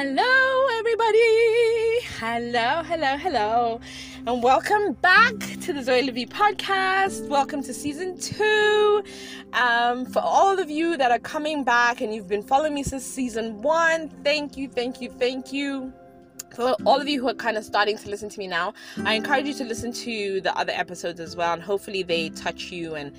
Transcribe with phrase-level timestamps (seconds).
[0.00, 1.98] Hello, everybody.
[2.20, 3.80] Hello, hello, hello.
[4.28, 7.26] And welcome back to the Zoe La Vie podcast.
[7.26, 9.02] Welcome to season two.
[9.54, 13.02] Um, for all of you that are coming back and you've been following me since
[13.02, 15.92] season one, thank you, thank you, thank you
[16.54, 18.74] for all of you who are kind of starting to listen to me now,
[19.04, 22.70] I encourage you to listen to the other episodes as well, and hopefully they touch
[22.70, 23.12] you and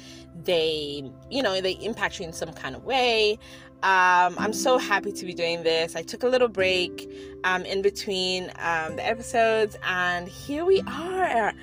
[0.44, 3.40] they, you know, they impact you in some kind of way.
[3.82, 5.96] Um, I'm so happy to be doing this.
[5.96, 7.10] I took a little break
[7.46, 11.54] um, in between um, the episodes, and here we are,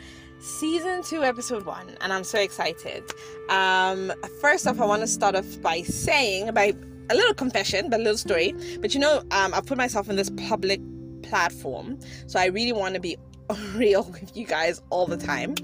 [0.41, 3.05] season two, episode one, and I'm so excited.
[3.51, 6.75] Um, first off, I want to start off by saying, by
[7.11, 8.55] a little confession, but a little story.
[8.81, 10.81] But you know, um, I've put myself in this public
[11.29, 11.99] platform.
[12.27, 13.17] So I really want to be
[13.75, 15.55] real with you guys all the time.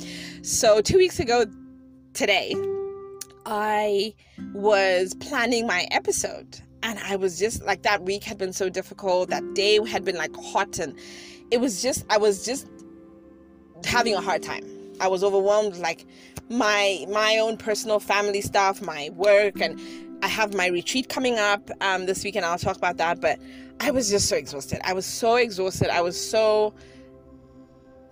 [0.42, 1.44] So, two weeks ago
[2.14, 2.54] today,
[3.46, 4.14] I
[4.54, 6.60] was planning my episode.
[6.84, 9.30] And I was just like, that week had been so difficult.
[9.30, 10.78] That day had been like hot.
[10.80, 10.98] And
[11.52, 12.66] it was just, I was just
[13.84, 14.64] having a hard time.
[15.00, 16.06] I was overwhelmed, like
[16.48, 19.80] my my own personal family stuff, my work, and
[20.22, 22.44] I have my retreat coming up um, this weekend.
[22.44, 23.20] I'll talk about that.
[23.20, 23.38] But
[23.82, 24.80] I was just so exhausted.
[24.84, 25.90] I was so exhausted.
[25.90, 26.72] I was so.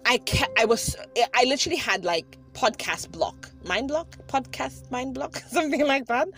[0.04, 0.20] I
[0.58, 0.96] I was.
[1.32, 6.28] I literally had like podcast block, mind block, podcast mind block, something like that.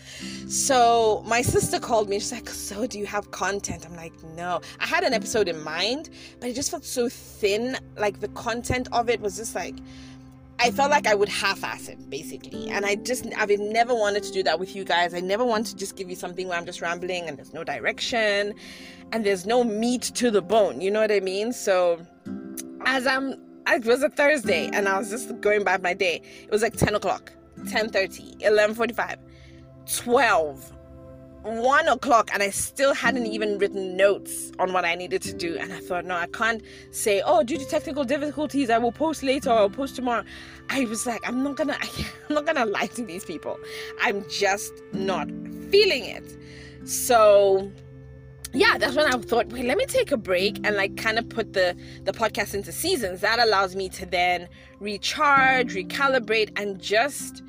[0.48, 2.18] So my sister called me.
[2.18, 5.58] She's like, "So do you have content?" I'm like, "No." I had an episode in
[5.64, 7.78] mind, but it just felt so thin.
[7.96, 9.76] Like the content of it was just like
[10.64, 14.32] I felt like I would half-ass it basically, and I just I've never wanted to
[14.32, 15.12] do that with you guys.
[15.12, 17.64] I never want to just give you something where I'm just rambling and there's no
[17.64, 18.54] direction,
[19.10, 20.80] and there's no meat to the bone.
[20.80, 21.52] You know what I mean?
[21.52, 22.00] So
[22.86, 23.34] as I'm,
[23.66, 26.22] it was a Thursday, and I was just going by my day.
[26.44, 27.32] It was like 10 o'clock,
[27.64, 29.16] 10:30, 11:45,
[29.86, 30.72] 12
[31.42, 35.56] one o'clock and I still hadn't even written notes on what I needed to do.
[35.58, 39.22] And I thought, no, I can't say, oh, due to technical difficulties, I will post
[39.22, 40.24] later or I'll post tomorrow.
[40.70, 41.76] I was like, I'm not gonna,
[42.28, 43.58] I'm not gonna lie to these people.
[44.00, 45.28] I'm just not
[45.70, 46.36] feeling it.
[46.84, 47.70] So
[48.54, 51.28] yeah, that's when I thought, wait, let me take a break and like kind of
[51.28, 51.74] put the
[52.04, 53.20] the podcast into seasons.
[53.20, 57.42] That allows me to then recharge, recalibrate, and just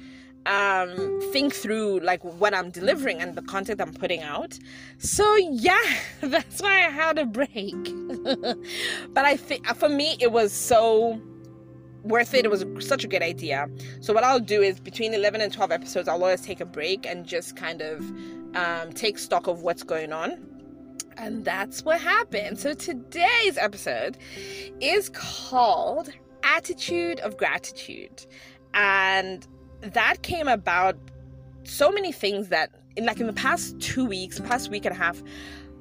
[0.46, 4.58] um think through like what i'm delivering and the content i'm putting out.
[4.98, 5.82] So yeah
[6.22, 7.76] that's why i had a break.
[9.14, 11.22] But i think for me it was so
[12.04, 12.44] worth it.
[12.44, 13.70] It was such a good idea.
[14.02, 17.06] So what i'll do is between 11 and 12 episodes i'll always take a break
[17.06, 18.02] and just kind of
[18.56, 20.46] um, take stock of what's going on.
[21.18, 22.60] And that's what happened.
[22.60, 24.18] So today's episode
[24.80, 26.10] is called
[26.44, 28.26] attitude of gratitude.
[28.74, 29.48] And
[29.84, 30.98] that came about
[31.64, 34.98] so many things that in like in the past two weeks past week and a
[34.98, 35.22] half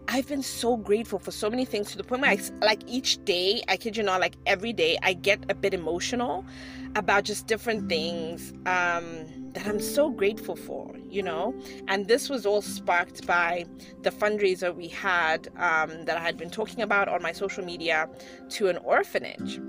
[0.08, 3.24] I've been so grateful for so many things to the point where I, like each
[3.24, 6.44] day, I kid you not, like every day, I get a bit emotional
[6.96, 11.54] about just different things um, that I'm so grateful for, you know.
[11.88, 13.64] And this was all sparked by
[14.02, 18.08] the fundraiser we had um, that I had been talking about on my social media
[18.50, 19.60] to an orphanage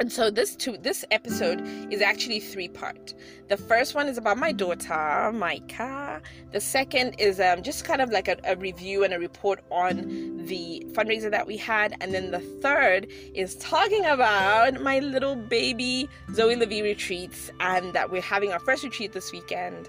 [0.00, 1.62] and so this two this episode
[1.92, 3.14] is actually three part.
[3.48, 6.20] The first one is about my daughter micah.
[6.52, 10.46] The second is um, just kind of like a, a, review and a report on
[10.46, 11.96] the fundraiser that we had.
[12.00, 17.92] And then the third is talking about my little baby zoe la vie retreats and
[17.92, 19.88] that we're having our first retreat this weekend.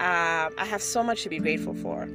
[0.00, 2.08] Um, i have so much to be grateful for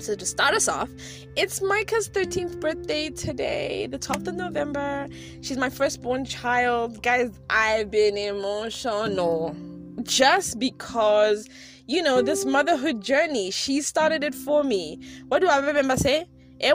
[0.00, 0.88] so, to start us off,
[1.36, 5.08] it's Micah's 13th birthday today, the 12th of November.
[5.40, 7.02] She's my firstborn child.
[7.02, 9.56] Guys, I've been emotional
[10.02, 11.48] just because,
[11.86, 15.00] you know, this motherhood journey, she started it for me.
[15.28, 16.26] What do I remember say?
[16.60, 16.72] Eh,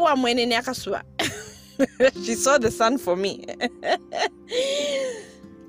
[2.24, 3.46] she saw the sun for me.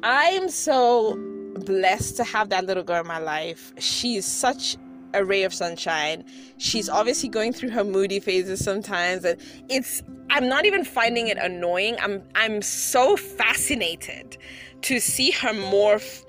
[0.02, 1.16] I am so
[1.64, 3.72] blessed to have that little girl in my life.
[3.78, 4.76] She's such
[5.14, 6.24] a ray of sunshine.
[6.58, 11.38] She's obviously going through her moody phases sometimes and it's I'm not even finding it
[11.38, 11.96] annoying.
[12.00, 14.36] I'm I'm so fascinated
[14.82, 16.24] to see her morph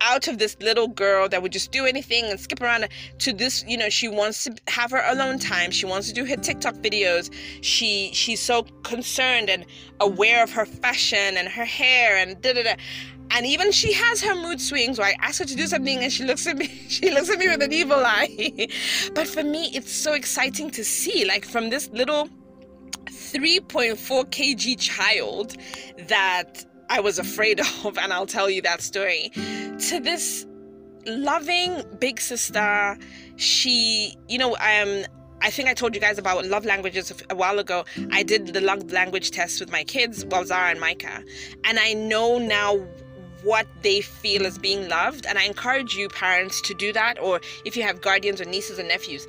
[0.00, 2.88] out of this little girl that would just do anything and skip around
[3.18, 6.24] to this you know she wants to have her alone time she wants to do
[6.24, 7.32] her tiktok videos
[7.62, 9.64] she she's so concerned and
[10.00, 12.74] aware of her fashion and her hair and da da da
[13.30, 16.12] and even she has her mood swings where I ask her to do something and
[16.12, 18.68] she looks at me she looks at me with an evil eye.
[19.14, 22.28] But for me it's so exciting to see like from this little
[23.06, 23.96] 3.4
[24.30, 25.56] kg child
[26.08, 30.46] that I was afraid of and I'll tell you that story to this
[31.06, 32.98] loving big sister.
[33.36, 35.04] She you know um
[35.40, 37.84] I think I told you guys about love languages a while ago.
[38.10, 41.22] I did the love language test with my kids, well, Zara and Micah,
[41.64, 42.84] and I know now
[43.42, 45.26] what they feel as being loved.
[45.26, 47.20] And I encourage you, parents, to do that.
[47.20, 49.26] Or if you have guardians or nieces and nephews,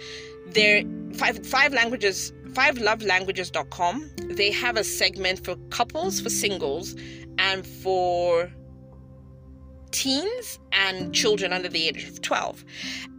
[0.48, 0.84] there
[1.14, 2.80] five five languages five
[4.36, 6.96] they have a segment for couples for singles
[7.38, 8.52] and for
[9.92, 12.64] teens and children under the age of 12.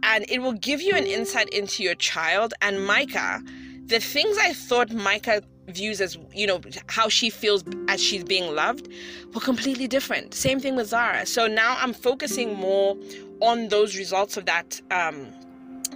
[0.03, 2.53] And it will give you an insight into your child.
[2.61, 3.41] And Micah,
[3.85, 8.53] the things I thought Micah views as, you know, how she feels as she's being
[8.55, 8.87] loved
[9.33, 10.33] were completely different.
[10.33, 11.25] Same thing with Zara.
[11.25, 12.97] So now I'm focusing more
[13.41, 15.27] on those results of that, um,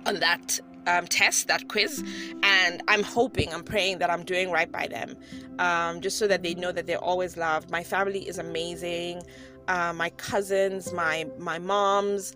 [0.06, 2.03] on that um, test, that quiz,
[2.44, 5.17] and I'm hoping, I'm praying that I'm doing right by them,
[5.57, 7.71] um, just so that they know that they're always loved.
[7.71, 9.23] My family is amazing
[9.67, 12.33] uh, my cousins, my my moms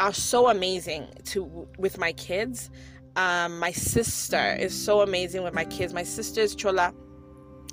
[0.00, 2.70] are so amazing to with my kids.
[3.16, 5.92] Um, my sister is so amazing with my kids.
[5.92, 6.94] My sister's chola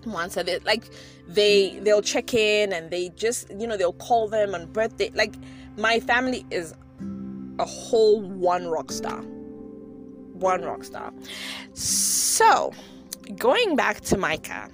[0.05, 0.85] once a like
[1.27, 5.11] they they'll check in and they just you know they'll call them on birthday.
[5.13, 5.35] Like
[5.77, 6.73] my family is
[7.59, 9.21] a whole one rock star,
[10.33, 11.13] one rock star.
[11.73, 12.71] So
[13.37, 14.69] going back to Micah,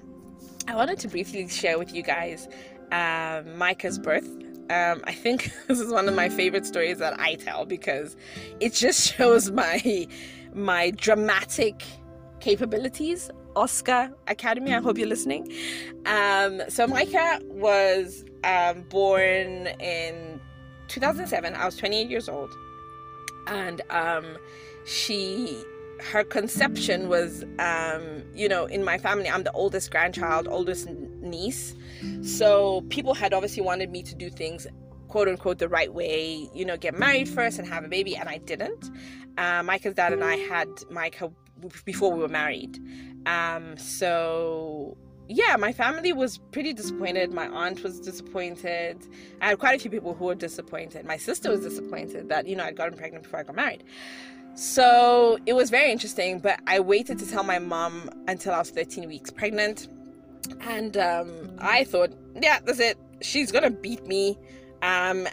[0.67, 2.47] I wanted to briefly share with you guys
[2.91, 4.27] uh, Micah's birth.
[4.69, 8.15] Um, I think this is one of my favorite stories that I tell because
[8.59, 10.07] it just shows my
[10.55, 11.83] my dramatic
[12.39, 13.29] capabilities.
[13.55, 15.51] Oscar Academy, I hope you're listening.
[16.05, 20.41] Um, so Micah was um, born in
[20.89, 21.55] 2007.
[21.55, 22.53] I was 28 years old,
[23.47, 24.37] and um,
[24.85, 25.63] she
[26.01, 31.75] her conception was, um, you know, in my family, I'm the oldest grandchild, oldest niece.
[32.21, 34.67] So people had obviously wanted me to do things,
[35.07, 38.29] quote unquote, the right way, you know, get married first and have a baby, and
[38.29, 38.89] I didn't.
[39.37, 41.31] Uh, Micah's dad and I had Micah
[41.85, 42.79] before we were married.
[43.25, 44.97] Um, so
[45.27, 47.33] yeah, my family was pretty disappointed.
[47.33, 49.07] My aunt was disappointed.
[49.41, 51.05] I had quite a few people who were disappointed.
[51.05, 53.83] My sister was disappointed that, you know, I'd gotten pregnant before I got married.
[54.55, 58.69] So it was very interesting, but I waited to tell my mom until I was
[58.69, 59.87] 13 weeks pregnant.
[60.61, 62.97] And um, I thought, yeah, that's it.
[63.21, 64.37] She's gonna beat me.
[64.81, 65.27] Um,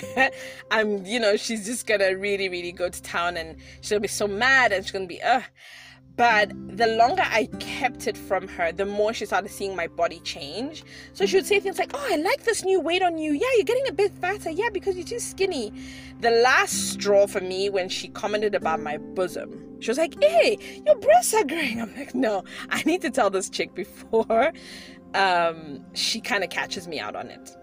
[0.70, 4.26] and you know, she's just gonna really, really go to town and she'll be so
[4.26, 5.42] mad and she's gonna be, ugh.
[6.18, 10.18] But the longer I kept it from her, the more she started seeing my body
[10.24, 10.82] change.
[11.12, 13.32] So she would say things like, Oh, I like this new weight on you.
[13.32, 14.50] Yeah, you're getting a bit fatter.
[14.50, 15.72] Yeah, because you're too skinny.
[16.18, 20.58] The last straw for me when she commented about my bosom, she was like, Hey,
[20.84, 21.80] your breasts are growing.
[21.80, 24.52] I'm like, No, I need to tell this chick before
[25.14, 27.56] um, she kind of catches me out on it.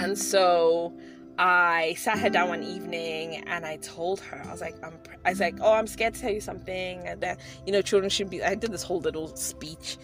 [0.00, 0.94] And so
[1.38, 4.94] I sat her down one evening and I told her, I was like, I'm,
[5.26, 7.02] I was like, oh, I'm scared to tell you something.
[7.20, 9.98] That, you know, children shouldn't be, I did this whole little speech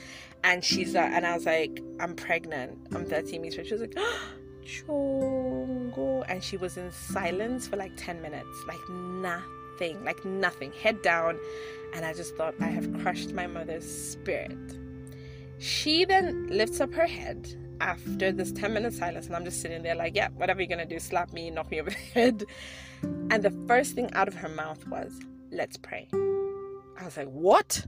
[0.44, 2.78] and she's, uh, and I was like, I'm pregnant.
[2.94, 3.69] I'm 13 weeks pregnant.
[3.69, 4.28] She was like, oh,
[4.66, 6.25] Chongo.
[6.28, 11.38] And she was in silence for like 10 minutes, like nothing, like nothing, head down.
[11.94, 14.58] And I just thought, I have crushed my mother's spirit.
[15.58, 19.82] She then lifts up her head after this 10 minute silence and I'm just sitting
[19.82, 22.44] there like, yeah, whatever you're gonna do, slap me, knock me over the head.
[23.02, 25.12] And the first thing out of her mouth was,
[25.50, 26.08] let's pray.
[26.12, 27.86] I was like, what?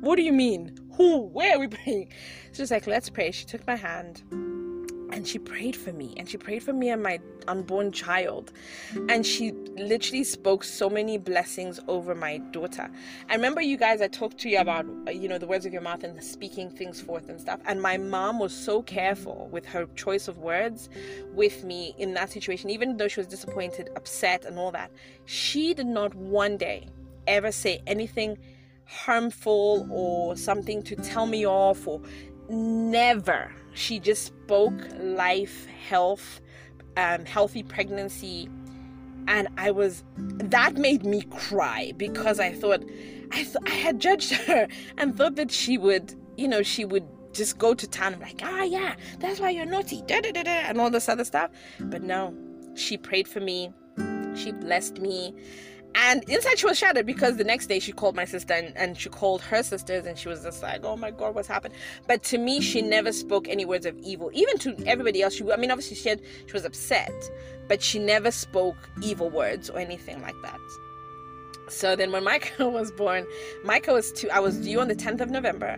[0.00, 0.76] What do you mean?
[0.96, 1.22] Who?
[1.22, 2.08] Where are we praying?
[2.52, 3.30] She was like, let's pray.
[3.32, 4.22] She took my hand
[5.12, 8.52] and she prayed for me and she prayed for me and my unborn child.
[9.08, 12.90] And she literally spoke so many blessings over my daughter.
[13.28, 15.82] I remember you guys i talked to you about you know the words of your
[15.82, 17.60] mouth and speaking things forth and stuff.
[17.66, 20.88] And my mom was so careful with her choice of words
[21.32, 24.90] with me in that situation even though she was disappointed upset and all that.
[25.26, 26.88] She did not one day
[27.26, 28.38] ever say anything
[28.86, 32.00] harmful or something to tell me off or
[32.48, 36.40] never she just spoke life, health,
[36.96, 38.48] um, healthy pregnancy.
[39.28, 42.82] And I was, that made me cry because I thought,
[43.32, 47.06] I, th- I had judged her and thought that she would, you know, she would
[47.32, 50.42] just go to town and like, ah, yeah, that's why you're naughty, da da da
[50.42, 51.50] da, and all this other stuff.
[51.78, 52.34] But no,
[52.74, 53.72] she prayed for me,
[54.34, 55.34] she blessed me,
[55.94, 58.98] and inside she was shattered because the next day she called my sister and, and
[58.98, 61.74] she called her sisters and she was just like oh my god what's happened?
[62.06, 64.30] But to me she never spoke any words of evil.
[64.32, 67.12] Even to everybody else she i mean obviously she had she was upset
[67.68, 70.58] but she never spoke evil words or anything like that.
[71.68, 73.26] So then when Micah was born
[73.64, 75.76] Micah was two i was due on the 10th of november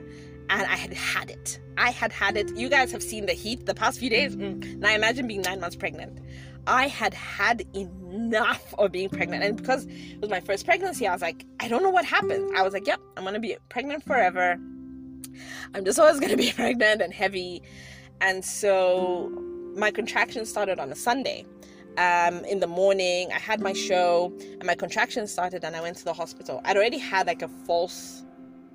[0.50, 1.58] and i had had it.
[1.78, 2.54] I had had it.
[2.54, 4.36] You guys have seen the heat the past few days?
[4.36, 4.76] Mm.
[4.76, 6.18] now imagine being nine months pregnant
[6.66, 9.42] I had had enough of being pregnant.
[9.42, 12.56] And because it was my first pregnancy, I was like, I don't know what happened.
[12.56, 14.58] I was like, yep, I'm going to be pregnant forever.
[15.74, 17.62] I'm just always going to be pregnant and heavy.
[18.20, 19.30] And so
[19.74, 21.46] my contractions started on a Sunday.
[21.98, 25.98] Um, in the morning, I had my show and my contractions started, and I went
[25.98, 26.62] to the hospital.
[26.64, 28.22] I'd already had like a false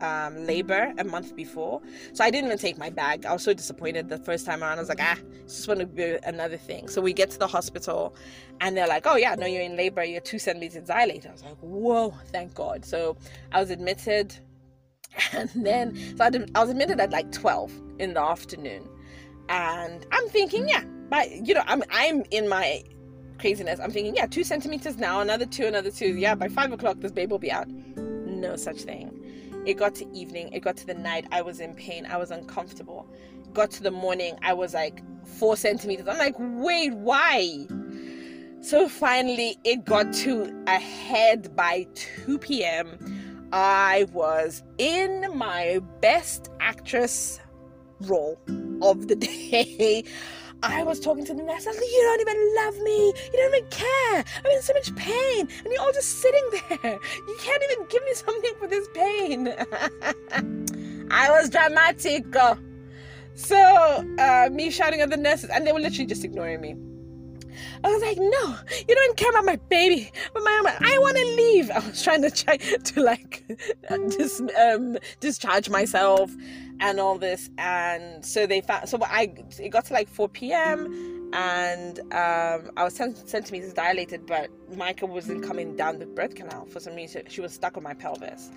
[0.01, 1.81] um, labor a month before.
[2.13, 3.25] So I didn't even take my bag.
[3.25, 4.77] I was so disappointed the first time around.
[4.77, 6.87] I was like, ah, it's just want to be another thing.
[6.87, 8.15] So we get to the hospital
[8.61, 10.03] and they're like, oh, yeah, no, you're in labor.
[10.03, 11.27] You're two centimeters dilated.
[11.27, 12.85] I was like, whoa, thank God.
[12.85, 13.17] So
[13.51, 14.35] I was admitted.
[15.33, 18.87] And then, so I was admitted at like 12 in the afternoon.
[19.49, 22.83] And I'm thinking, yeah, but you know, I'm, I'm in my
[23.39, 23.79] craziness.
[23.79, 26.09] I'm thinking, yeah, two centimeters now, another two, another two.
[26.17, 27.67] Yeah, by five o'clock, this baby will be out.
[27.67, 29.16] No such thing
[29.67, 32.31] it got to evening, it got to the night, I was in pain, I was
[32.31, 33.05] uncomfortable.
[33.53, 36.07] Got to the morning, I was like four centimeters.
[36.07, 37.67] I'm like, wait, why?
[38.61, 43.49] So finally, it got to a head by 2 p.m.
[43.51, 47.41] I was in my best actress
[48.01, 48.39] role
[48.81, 50.05] of the day.
[50.63, 51.67] I was talking to the nurse.
[51.67, 53.07] I like, You don't even love me.
[53.07, 54.25] You don't even care.
[54.43, 55.47] I'm in so much pain.
[55.63, 56.99] And you're all just sitting there.
[57.27, 59.47] You can't even give me something for this pain.
[61.11, 62.25] I was dramatic.
[63.33, 63.57] So,
[64.17, 66.75] uh, me shouting at the nurses, and they were literally just ignoring me.
[67.83, 68.57] I was like, no,
[68.87, 70.11] you don't care about my baby.
[70.33, 71.69] But my I want to leave.
[71.71, 73.43] I was trying to try to like
[74.17, 76.31] just um, discharge myself
[76.79, 77.49] and all this.
[77.57, 81.16] And so they found, so I, it got to like 4 p.m.
[81.33, 86.65] and um, I was 10 centimeters dilated, but Micah wasn't coming down the birth canal
[86.65, 87.23] for some reason.
[87.27, 88.49] She was stuck on my pelvis.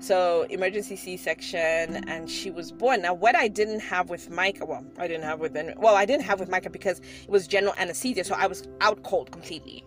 [0.00, 3.02] So emergency C-section, and she was born.
[3.02, 6.24] Now, what I didn't have with Micah, well, I didn't have with, well, I didn't
[6.24, 9.84] have with Micah because it was general anesthesia, so I was out cold completely.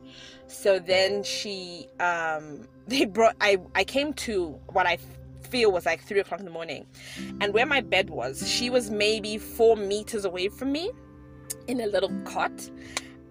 [0.48, 4.98] So then she, um, they brought, I, I came to what I
[5.50, 6.86] feel was like three o'clock in the morning.
[7.42, 10.92] And where my bed was, she was maybe four meters away from me
[11.68, 12.70] in a little cot.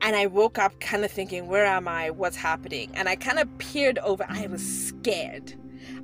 [0.03, 2.11] And I woke up kind of thinking, where am I?
[2.11, 2.91] What's happening?
[2.95, 4.25] And I kind of peered over.
[4.29, 5.55] I was scared.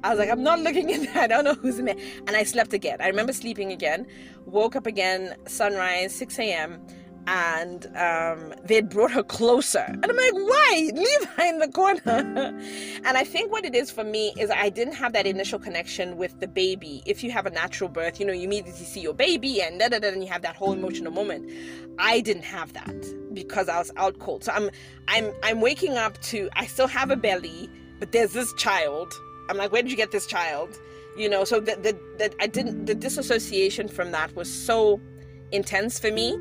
[0.03, 1.19] I was like, I'm not looking in there.
[1.19, 1.97] I don't know who's in there.
[2.27, 2.99] And I slept again.
[3.01, 4.07] I remember sleeping again.
[4.47, 6.81] Woke up again, sunrise, 6 a.m
[7.27, 9.85] and um, they'd brought her closer.
[9.87, 10.91] And I'm like, why?
[10.93, 12.01] Leave her in the corner.
[13.05, 16.17] and I think what it is for me is I didn't have that initial connection
[16.17, 17.03] with the baby.
[17.07, 19.89] If you have a natural birth, you know, you immediately see your baby and da
[19.89, 21.49] da da, and you have that whole emotional moment.
[21.99, 24.43] I didn't have that because I was out cold.
[24.45, 24.71] So I'm,
[25.09, 26.49] I'm, I'm waking up to.
[26.55, 29.13] I still have a belly, but there's this child.
[29.49, 30.77] I'm like, where did you get this child?
[31.17, 34.99] You know, so that the, the I didn't the disassociation from that was so
[35.53, 36.39] intense for me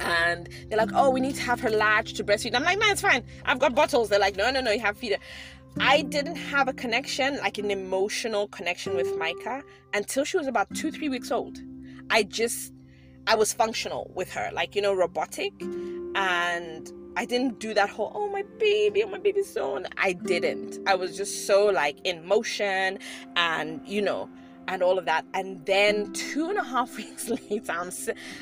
[0.00, 2.54] and they're like, oh, we need to have her latch to breastfeed.
[2.54, 3.22] I'm like, no, it's fine.
[3.44, 4.08] I've got bottles.
[4.08, 5.18] They're like, no, no, no, you have feeder.
[5.78, 9.62] I didn't have a connection, like an emotional connection with Micah
[9.94, 11.58] until she was about two, three weeks old.
[12.10, 12.72] I just,
[13.26, 15.52] I was functional with her, like, you know, robotic.
[16.16, 19.80] And I didn't do that whole, oh, my baby, oh, my baby's so.
[19.96, 20.78] I didn't.
[20.86, 22.98] I was just so like in motion
[23.36, 24.28] and, you know,
[24.68, 25.24] and all of that.
[25.34, 27.90] And then two and a half weeks later, I'm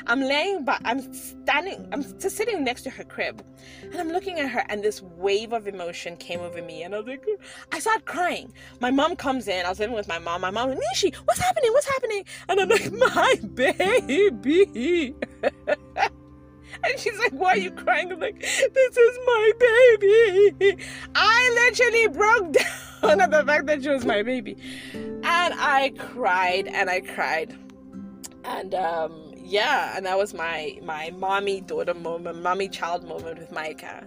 [0.07, 3.45] I'm laying, but I'm standing, I'm just sitting next to her crib,
[3.83, 6.99] and I'm looking at her, and this wave of emotion came over me, and I
[6.99, 7.25] was like,
[7.73, 8.53] I started crying.
[8.81, 9.65] My mom comes in.
[9.65, 10.41] I was living with my mom.
[10.43, 11.73] My mom, Nishi, what's happening?
[11.73, 12.25] What's happening?
[12.49, 15.15] And I'm like, my baby.
[16.85, 18.13] And she's like, Why are you crying?
[18.13, 20.77] I'm like, This is my baby.
[21.15, 24.57] I literally broke down at the fact that she was my baby.
[24.95, 27.57] And I cried and I cried.
[28.45, 33.53] And um, yeah, and that was my my mommy daughter moment, mommy child moment with
[33.53, 34.07] Micah.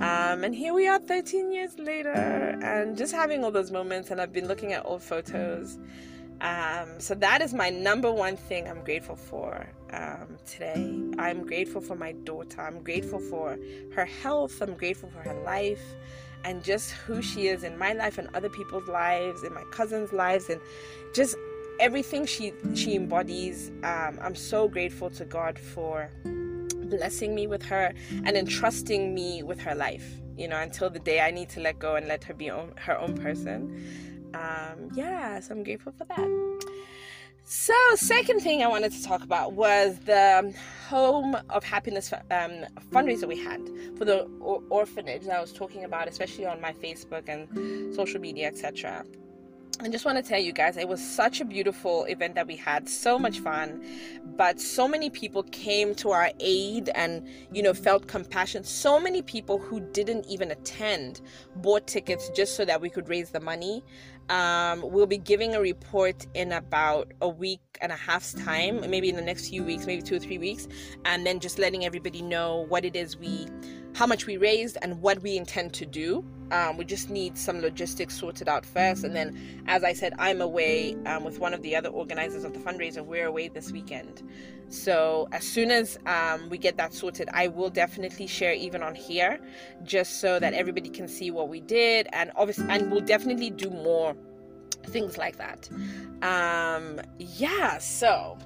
[0.00, 4.20] Um, and here we are 13 years later and just having all those moments and
[4.20, 5.76] I've been looking at old photos
[6.40, 11.02] um, so that is my number one thing I'm grateful for um, today.
[11.18, 12.60] I'm grateful for my daughter.
[12.60, 13.58] I'm grateful for
[13.94, 14.62] her health.
[14.62, 15.82] I'm grateful for her life
[16.44, 20.12] and just who she is in my life and other people's lives, in my cousins'
[20.12, 20.60] lives, and
[21.14, 21.36] just
[21.80, 23.70] everything she she embodies.
[23.82, 27.92] Um, I'm so grateful to God for blessing me with her
[28.24, 30.20] and entrusting me with her life.
[30.36, 32.72] You know, until the day I need to let go and let her be own,
[32.76, 33.76] her own person
[34.34, 36.64] um, yeah, so I'm grateful for that.
[37.50, 40.54] So, second thing I wanted to talk about was the
[40.90, 45.84] Home of Happiness um, fundraiser we had for the or- orphanage that I was talking
[45.84, 49.02] about, especially on my Facebook and social media, etc.
[49.80, 52.56] I just want to tell you guys, it was such a beautiful event that we
[52.56, 53.82] had, so much fun.
[54.36, 58.64] But so many people came to our aid and, you know, felt compassion.
[58.64, 61.20] So many people who didn't even attend
[61.56, 63.84] bought tickets just so that we could raise the money.
[64.28, 69.08] Um, we'll be giving a report in about a week and a half's time, maybe
[69.08, 70.68] in the next few weeks, maybe two or three weeks,
[71.04, 73.46] and then just letting everybody know what it is we
[73.98, 76.24] how much we raised and what we intend to do.
[76.52, 79.02] Um, we just need some logistics sorted out first.
[79.02, 79.36] And then,
[79.66, 83.04] as I said, I'm away um, with one of the other organizers of the fundraiser.
[83.04, 84.22] We're away this weekend.
[84.68, 88.94] So, as soon as um, we get that sorted, I will definitely share even on
[88.94, 89.40] here
[89.82, 92.06] just so that everybody can see what we did.
[92.12, 94.14] And obviously, and we'll definitely do more
[94.84, 95.68] things like that.
[96.22, 98.38] Um, yeah, so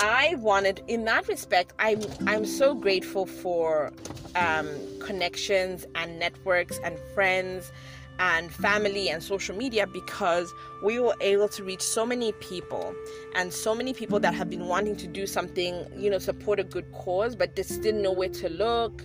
[0.00, 3.92] I wanted, in that respect, I'm I'm so grateful for
[4.34, 7.70] um, connections and networks and friends
[8.18, 10.52] and family and social media because
[10.82, 12.94] we were able to reach so many people
[13.34, 16.64] and so many people that have been wanting to do something, you know, support a
[16.64, 19.04] good cause, but just didn't know where to look,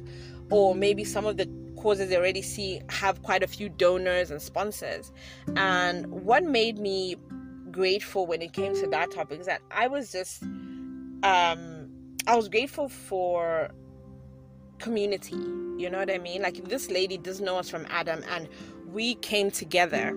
[0.49, 4.41] or maybe some of the causes they already see have quite a few donors and
[4.41, 5.11] sponsors.
[5.57, 7.15] And what made me
[7.71, 10.41] grateful when it came to that topic is that I was just
[11.25, 11.89] um,
[12.27, 13.71] I was grateful for
[14.79, 15.35] community.
[15.77, 16.41] You know what I mean?
[16.41, 18.47] Like this lady doesn't know us from Adam, and
[18.87, 20.15] we came together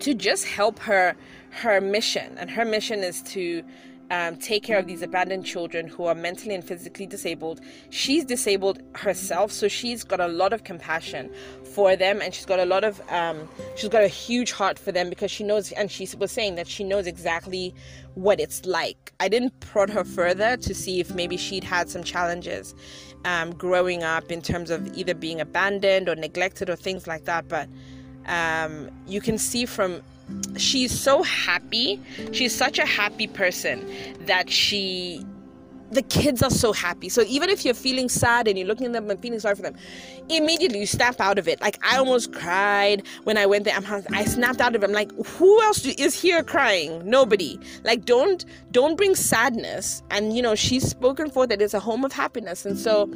[0.00, 1.16] to just help her
[1.50, 3.64] her mission, and her mission is to
[4.10, 7.60] um, take care of these abandoned children who are mentally and physically disabled.
[7.90, 11.30] She's disabled herself, so she's got a lot of compassion
[11.64, 14.92] for them, and she's got a lot of um, she's got a huge heart for
[14.92, 17.74] them because she knows, and she was saying that she knows exactly
[18.14, 19.12] what it's like.
[19.20, 22.74] I didn't prod her further to see if maybe she'd had some challenges
[23.24, 27.48] um, growing up in terms of either being abandoned or neglected or things like that,
[27.48, 27.68] but
[28.26, 30.02] um, you can see from
[30.56, 32.00] she's so happy.
[32.32, 33.88] She's such a happy person
[34.26, 35.24] that she
[35.92, 37.08] the kids are so happy.
[37.08, 39.62] So even if you're feeling sad and you're looking at them and feeling sorry for
[39.62, 39.76] them,
[40.28, 41.60] immediately you snap out of it.
[41.60, 43.74] Like I almost cried when I went there.
[43.76, 44.86] I'm, I snapped out of it.
[44.86, 47.08] I'm like, who else is here crying?
[47.08, 47.58] Nobody.
[47.84, 50.02] Like don't don't bring sadness.
[50.10, 52.66] And you know she's spoken for that it's a home of happiness.
[52.66, 53.08] And so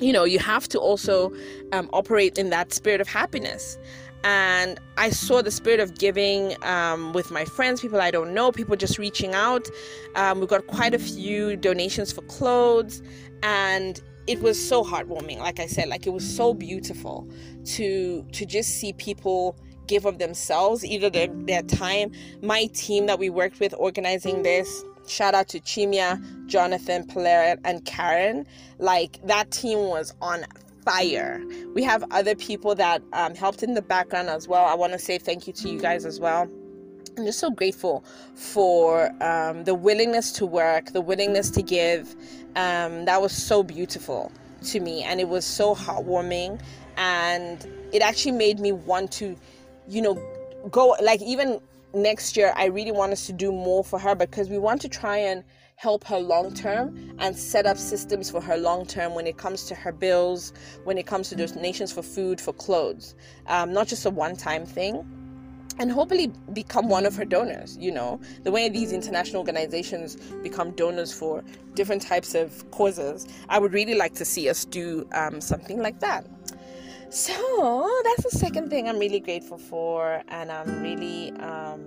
[0.00, 1.32] you know you have to also
[1.72, 3.76] um, operate in that spirit of happiness
[4.24, 8.52] and I saw the spirit of giving um, with my friends, people I don't know,
[8.52, 9.68] people just reaching out.
[10.14, 13.02] Um, we got quite a few donations for clothes,
[13.42, 15.38] and it was so heartwarming.
[15.38, 17.28] Like I said, like it was so beautiful
[17.76, 19.56] to to just see people
[19.86, 22.12] give of themselves, either their, their time.
[22.42, 27.84] My team that we worked with organizing this, shout out to Chimia, Jonathan, Palaire, and
[27.84, 28.46] Karen.
[28.78, 30.44] Like that team was on
[30.90, 31.40] fire.
[31.74, 34.64] We have other people that um, helped in the background as well.
[34.64, 36.50] I want to say thank you to you guys as well.
[37.16, 42.16] I'm just so grateful for um, the willingness to work, the willingness to give.
[42.56, 44.32] Um, that was so beautiful
[44.64, 46.60] to me, and it was so heartwarming.
[46.96, 49.36] And it actually made me want to,
[49.88, 50.14] you know,
[50.70, 51.60] go like even
[51.94, 52.52] next year.
[52.56, 55.44] I really want us to do more for her because we want to try and
[55.80, 59.64] help her long term and set up systems for her long term when it comes
[59.64, 60.52] to her bills,
[60.84, 63.14] when it comes to donations for food, for clothes.
[63.46, 65.06] Um, not just a one time thing.
[65.78, 67.78] And hopefully become one of her donors.
[67.78, 71.42] You know, the way these international organizations become donors for
[71.74, 76.00] different types of causes, I would really like to see us do um, something like
[76.00, 76.26] that.
[77.08, 77.32] So
[78.04, 81.80] that's the second thing I'm really grateful for, and I'm really, um,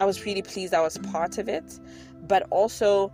[0.00, 1.78] I was really pleased I was part of it
[2.26, 3.12] but also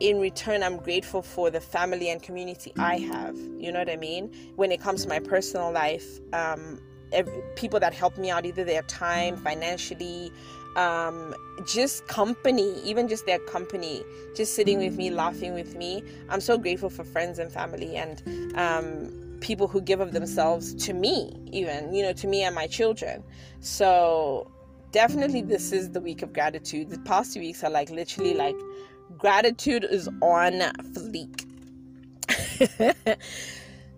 [0.00, 3.96] in return i'm grateful for the family and community i have you know what i
[3.96, 4.32] mean?
[4.56, 6.80] When it comes to my personal life um,
[7.12, 10.32] every, people that help me out either their time financially
[10.76, 11.34] um,
[11.66, 14.04] just company even just their company
[14.36, 16.02] just sitting with me laughing with me.
[16.28, 18.22] I'm so grateful for friends and family and
[18.56, 22.66] um, people who give of themselves to me even you know to me and my
[22.66, 23.22] children.
[23.60, 24.50] So
[24.92, 26.90] definitely this is the week of gratitude.
[26.90, 28.56] The past two weeks are like literally like
[29.18, 30.60] gratitude is on
[30.92, 31.46] fleek.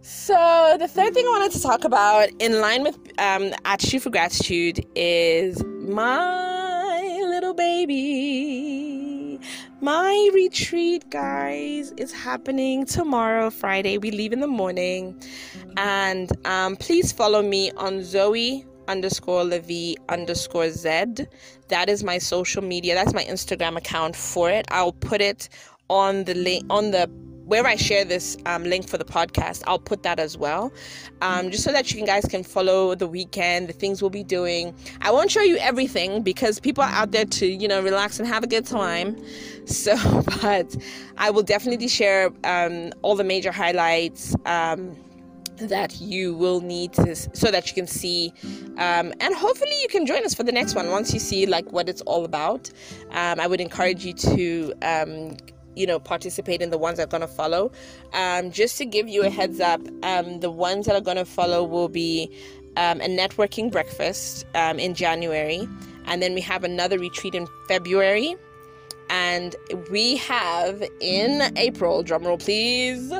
[0.01, 4.11] so the third thing I wanted to talk about, in line with um, attitude for
[4.11, 9.41] gratitude, is my little baby.
[9.81, 13.99] My retreat, guys, is happening tomorrow, Friday.
[13.99, 15.21] We leave in the morning,
[15.77, 21.27] and um, please follow me on Zoe underscore La Vie underscore Z.
[21.69, 22.95] That is my social media.
[22.95, 24.67] That's my Instagram account for it.
[24.71, 25.49] I'll put it
[25.89, 27.11] on the link on the
[27.45, 30.73] where I share this um, link for the podcast, I'll put that as well,
[31.21, 34.75] um, just so that you guys can follow the weekend, the things we'll be doing.
[35.01, 38.29] I won't show you everything because people are out there to you know relax and
[38.29, 39.23] have a good time.
[39.67, 39.95] So,
[40.43, 40.77] but
[41.19, 44.97] I will definitely share um, all the major highlights um,
[45.69, 48.33] that you will need to so that you can see
[48.79, 51.71] um, and hopefully you can join us for the next one once you see like
[51.73, 52.71] what it's all about.
[53.11, 55.37] Um, i would encourage you to um,
[55.75, 57.73] you know participate in the ones that are going to follow.
[58.13, 61.25] Um, just to give you a heads up um, the ones that are going to
[61.25, 62.31] follow will be
[62.77, 65.69] um, a networking breakfast in january.
[66.07, 68.37] And then we have another retreat in february.
[69.11, 69.55] And
[69.91, 73.13] we have in april drumroll please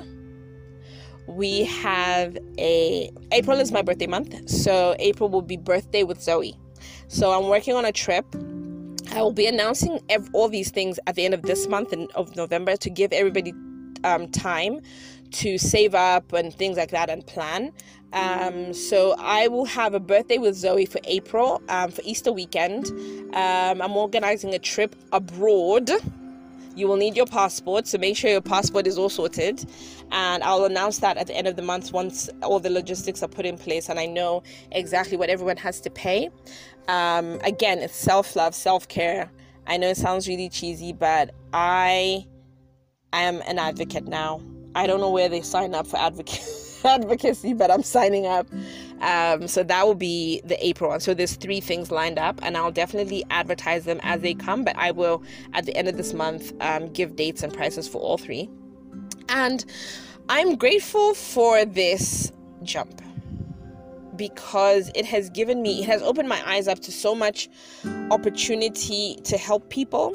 [1.37, 6.57] we have a April is my birthday month, so April will be birthday with Zoe.
[7.09, 8.27] So I'm working on a trip.
[9.13, 12.11] I will be announcing ev- all these things at the end of this month and
[12.13, 13.53] of November to give everybody
[14.05, 14.81] um, time
[15.33, 17.73] to save up and things like that and plan.
[18.13, 22.87] Um, so I will have a birthday with Zoe for April um, for Easter weekend.
[23.35, 25.91] Um, I'm organizing a trip abroad
[26.75, 29.69] you will need your passport, so make sure your passport is all sorted.
[30.13, 33.29] And I'll announce that at the end of the month once all the logistics are
[33.29, 36.29] put in place and I know exactly what everyone has to pay.
[36.87, 39.31] Um, again, it's self love, self care.
[39.67, 42.27] I know it sounds really cheesy, but I
[43.13, 44.43] am an advocate now.
[44.75, 45.97] I don't know where they sign up for
[46.85, 48.49] advocacy, but I'm signing up.
[49.01, 51.01] Um, so that will be the April one.
[51.01, 54.65] So there's three things lined up, and I'll definitely advertise them as they come.
[54.65, 55.23] But I will
[55.55, 58.51] at the end of this month um, give dates and prices for all three.
[59.33, 59.65] And
[60.29, 62.31] I'm grateful for this
[62.63, 63.01] jump
[64.15, 67.49] because it has given me, it has opened my eyes up to so much
[68.11, 70.15] opportunity to help people.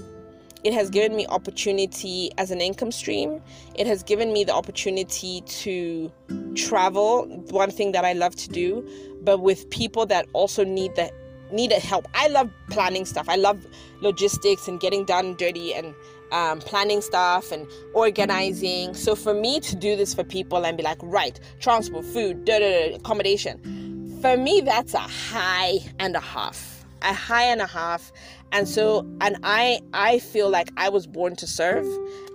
[0.64, 3.42] It has given me opportunity as an income stream.
[3.74, 6.12] It has given me the opportunity to
[6.56, 8.84] travel one thing that i love to do
[9.22, 11.12] but with people that also need the
[11.52, 12.08] need a help.
[12.14, 13.30] I love planning stuff.
[13.30, 13.66] I love
[14.02, 15.94] logistics and getting done dirty and
[16.32, 18.94] um, planning stuff and organizing.
[18.94, 22.60] So for me to do this for people and be like right transport food da,
[22.60, 24.20] da, da, accommodation.
[24.22, 28.12] For me that's a high and a half a high and a half
[28.52, 31.86] and so and i i feel like i was born to serve.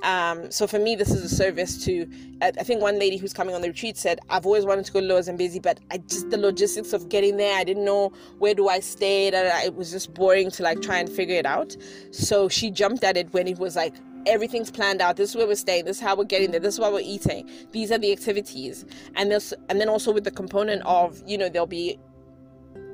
[0.02, 2.08] Um, so for me this is a service to
[2.42, 5.00] i think one lady who's coming on the retreat said i've always wanted to go
[5.00, 8.52] to Lower Zambezi but i just the logistics of getting there i didn't know where
[8.52, 11.76] do i stay that it was just boring to like try and figure it out.
[12.10, 13.94] So she jumped at it when it was like
[14.26, 15.16] everything's planned out.
[15.16, 15.84] This is where we're staying.
[15.84, 16.60] This is how we're getting there.
[16.60, 17.48] This is what we're eating.
[17.72, 18.84] These are the activities.
[19.16, 21.98] And this and then also with the component of you know there'll be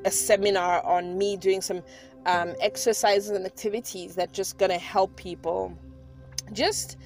[0.04, 1.82] a seminar on me doing some
[2.28, 5.76] um, exercises and activities that just gonna help people
[6.52, 6.98] just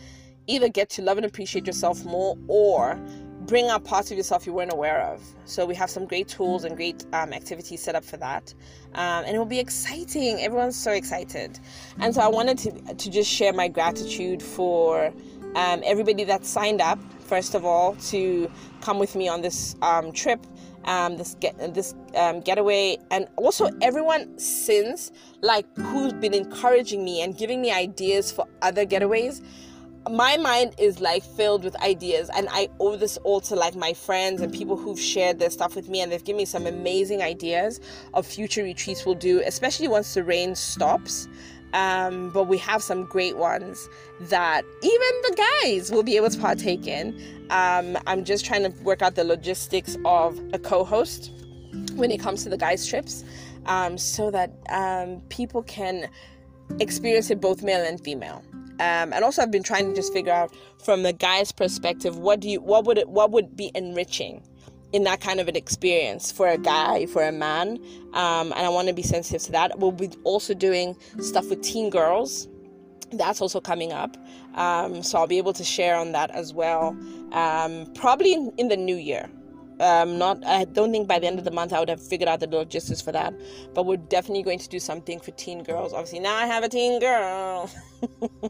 [0.49, 2.99] either get to love and appreciate yourself more or
[3.47, 5.23] bring out parts of yourself you weren't aware of.
[5.45, 8.53] So we have some great tools and great um, activities set up for that,
[8.95, 10.41] um, and it will be exciting.
[10.41, 11.59] Everyone's so excited,
[12.01, 15.13] and so I wanted to to just share my gratitude for
[15.55, 16.99] um, everybody that signed up.
[17.21, 20.45] First of all, to come with me on this um, trip
[20.85, 27.23] um, this get this um, getaway, and also everyone since like who's been encouraging me
[27.23, 29.45] and giving me ideas for other getaways.
[30.11, 33.93] My mind is like filled with ideas, and I owe this all to like my
[33.93, 37.23] friends and people who've shared their stuff with me, and they've given me some amazing
[37.23, 37.81] ideas
[38.15, 41.29] of future retreats we'll do, especially once the rain stops.
[41.73, 43.89] Um, but we have some great ones
[44.21, 47.19] that even the guys will be able to partake in.
[47.51, 51.31] Um, I'm just trying to work out the logistics of a co host
[51.95, 53.25] when it comes to the guys' trips
[53.67, 56.09] um, so that um, people can
[56.81, 58.43] experience it both male and female.
[58.81, 62.41] Um, and also, I've been trying to just figure out from the guy's perspective what
[62.41, 64.43] do you what would it what would be enriching
[64.93, 67.79] in that kind of an experience for a guy, for a man.
[68.13, 69.79] Um, and I want to be sensitive to that.
[69.79, 72.49] We'll be also doing stuff with teen girls.
[73.13, 74.17] That's also coming up.
[74.55, 76.97] Um, so I'll be able to share on that as well.
[77.33, 79.31] Um, probably in, in, the new year.
[79.81, 82.29] Um, not, I don't think by the end of the month I would have figured
[82.29, 83.35] out the logistics for that,
[83.75, 85.93] but we're definitely going to do something for teen girls.
[85.93, 87.71] Obviously, now I have a teen girl,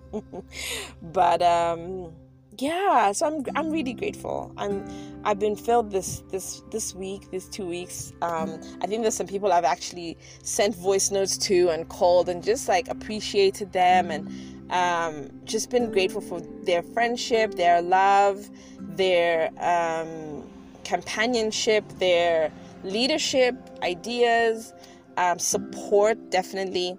[1.02, 2.12] but um,
[2.58, 4.52] yeah so i'm i'm really grateful.
[4.56, 4.84] I'm
[5.24, 8.12] i've been filled this this this week these two weeks.
[8.22, 12.42] Um i think there's some people i've actually sent voice notes to and called and
[12.42, 14.28] just like appreciated them and
[14.70, 18.48] um just been grateful for their friendship their love
[18.80, 20.42] their um
[20.84, 22.52] companionship their
[22.84, 24.74] leadership ideas
[25.16, 26.98] um, support definitely.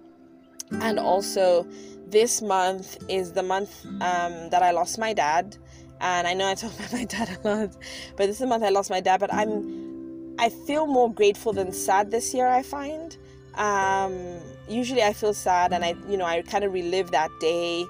[0.81, 1.67] And also
[2.13, 5.58] this month is the month um, that I lost my dad.
[5.99, 7.76] And I know I talk about my dad a lot,
[8.15, 9.19] but this is the month I lost my dad.
[9.19, 12.47] But I'm, I feel more grateful than sad this year.
[12.47, 13.17] I find.
[13.56, 17.86] Um, usually I feel sad, and I, you know, I kind of relive that day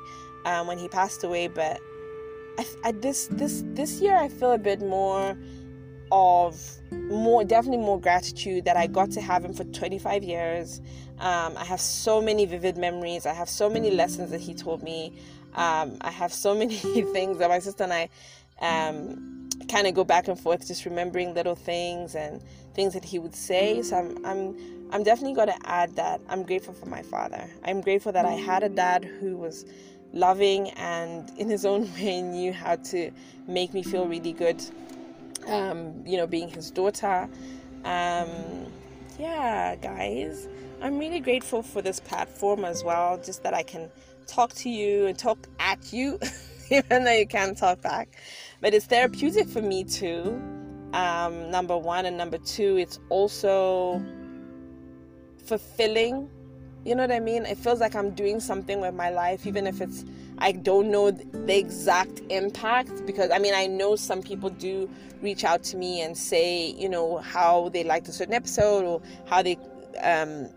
[0.46, 1.48] um, when he passed away.
[1.48, 1.80] But
[2.58, 5.38] I, I, this this this year I feel a bit more
[6.12, 10.82] of more definitely more gratitude that I got to have him for 25 years.
[11.24, 13.26] Um, I have so many vivid memories.
[13.26, 15.14] I have so many lessons that he taught me.
[15.56, 18.10] Um, I have so many things that my sister and I
[18.62, 23.20] um, kind of go back and forth, just remembering little things and things that he
[23.20, 23.82] would say.
[23.82, 27.50] So I'm I'm I'm definitely going to add that I'm grateful for my father.
[27.64, 29.66] I'm grateful that I had a dad who was
[30.12, 33.12] loving and in his own way knew how to
[33.48, 34.62] make me feel really good
[35.48, 37.28] um, you know, being his daughter.
[37.84, 38.72] Um,
[39.20, 40.48] yeah, guys,
[40.84, 43.90] I'm really grateful for this platform as well, just that I can
[44.28, 46.20] talk to you and talk at you,
[46.70, 48.18] even though you can't talk back.
[48.60, 50.42] But it's therapeutic for me too.
[50.92, 54.04] Um, number one, and number two, it's also
[55.46, 56.30] fulfilling.
[56.84, 57.46] You know what I mean?
[57.46, 60.04] It feels like I'm doing something with my life, even if it's
[60.40, 64.90] I don't know the exact impact because I mean I know some people do
[65.22, 69.02] reach out to me and say you know how they liked a certain episode or
[69.26, 69.58] how they
[70.02, 70.50] um,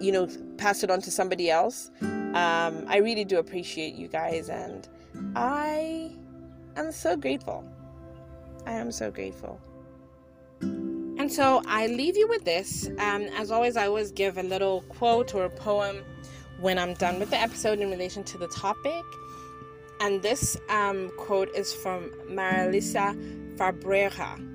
[0.00, 1.90] you know pass it on to somebody else.
[2.00, 4.88] Um, I really do appreciate you guys and
[5.34, 6.12] I
[6.76, 7.64] am so grateful.
[8.66, 9.60] I am so grateful.
[10.60, 12.88] And so I leave you with this.
[12.98, 16.02] Um, as always, I always give a little quote or a poem
[16.60, 19.04] when I'm done with the episode in relation to the topic.
[20.00, 23.14] And this um, quote is from Marelisa
[23.56, 24.49] Fabrega.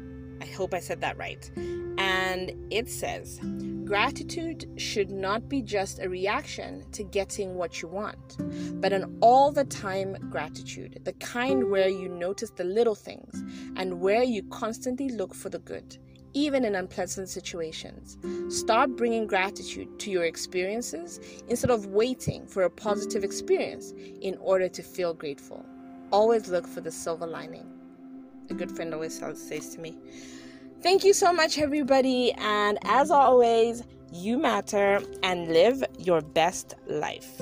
[0.56, 1.50] Hope I said that right.
[1.98, 3.40] And it says,
[3.86, 8.38] Gratitude should not be just a reaction to getting what you want,
[8.82, 13.44] but an all the time gratitude, the kind where you notice the little things
[13.76, 15.98] and where you constantly look for the good
[16.36, 18.18] even in unpleasant situations.
[18.50, 24.68] Start bringing gratitude to your experiences instead of waiting for a positive experience in order
[24.68, 25.66] to feel grateful.
[26.12, 27.66] Always look for the silver lining.
[28.50, 29.98] A good friend always says to me.
[30.86, 32.32] Thank you so much, everybody.
[32.34, 33.82] And as always,
[34.14, 37.42] you matter and live your best life.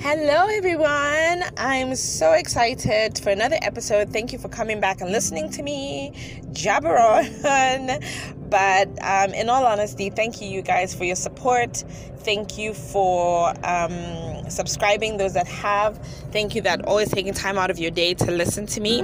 [0.00, 1.44] Hello, everyone.
[1.56, 4.12] I'm so excited for another episode.
[4.12, 8.00] Thank you for coming back and listening to me jabber on.
[8.50, 11.84] But um, in all honesty, thank you, you guys, for your support.
[12.18, 15.98] Thank you for um, subscribing, those that have.
[16.32, 19.02] Thank you that always taking time out of your day to listen to me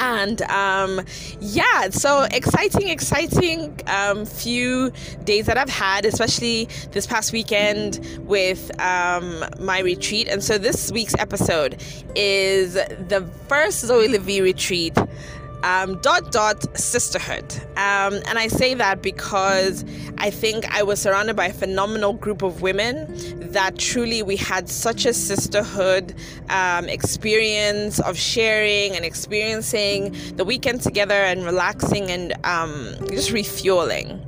[0.00, 1.02] and um,
[1.40, 4.92] yeah, so exciting, exciting um, few
[5.24, 10.26] days that I've had, especially this past weekend with um, my retreat.
[10.26, 11.82] And so this week's episode
[12.16, 14.96] is the first Zoe La Vie retreat
[15.62, 17.52] um, dot dot sisterhood.
[17.76, 19.84] Um, and I say that because
[20.18, 23.06] I think I was surrounded by a phenomenal group of women
[23.52, 26.14] that truly we had such a sisterhood
[26.48, 34.24] um, experience of sharing and experiencing the weekend together and relaxing and um, just refueling.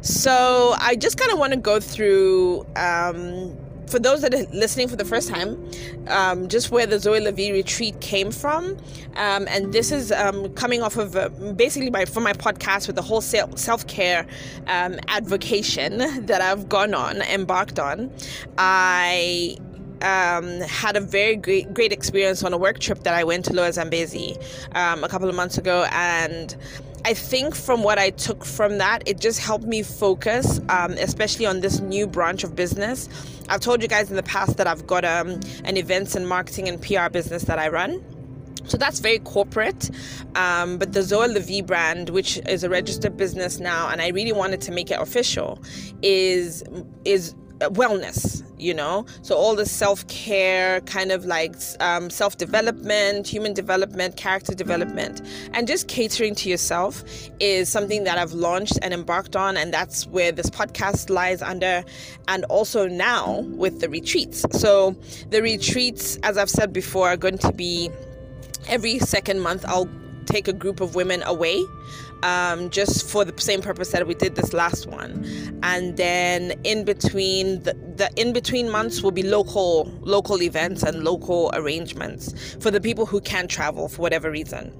[0.00, 4.88] So I just kind of want to go through um, for those that are listening
[4.88, 5.70] for the first time,
[6.08, 8.76] um, just where the Zoe La Vie retreat came from,
[9.16, 12.96] um, and this is um, coming off of uh, basically my from my podcast with
[12.96, 14.26] the whole self care
[14.66, 18.10] um, advocation that I've gone on, embarked on.
[18.58, 19.56] I
[20.02, 23.54] um, had a very great great experience on a work trip that I went to
[23.54, 24.36] Lower Zambezi
[24.72, 26.54] um, a couple of months ago, and
[27.06, 31.44] I think from what I took from that, it just helped me focus, um, especially
[31.44, 33.10] on this new branch of business.
[33.50, 36.66] I've told you guys in the past that I've got um, an events and marketing
[36.66, 38.02] and PR business that I run.
[38.66, 39.90] So that's very corporate.
[40.34, 44.08] Um, but the Zoe La Vie brand, which is a registered business now, and I
[44.08, 45.62] really wanted to make it official,
[46.00, 46.64] is
[47.04, 49.06] is wellness you know?
[49.22, 55.22] So all the self-care kind of like um, self-development human development character development.
[55.52, 57.04] And just catering to yourself
[57.40, 61.84] is something that i've launched and embarked on and that's where this podcast lies under
[62.28, 64.44] and also now with the retreats.
[64.52, 64.96] So
[65.30, 67.90] the retreats as i've said before are going to be
[68.68, 69.88] every second month i'll
[70.26, 71.62] take a group of women away
[72.24, 75.24] um, just for the same purpose that we did this last one.
[75.62, 81.04] And then in between the, the in between months will be local local events and
[81.04, 84.74] local arrangements for the people who can't travel for whatever reason.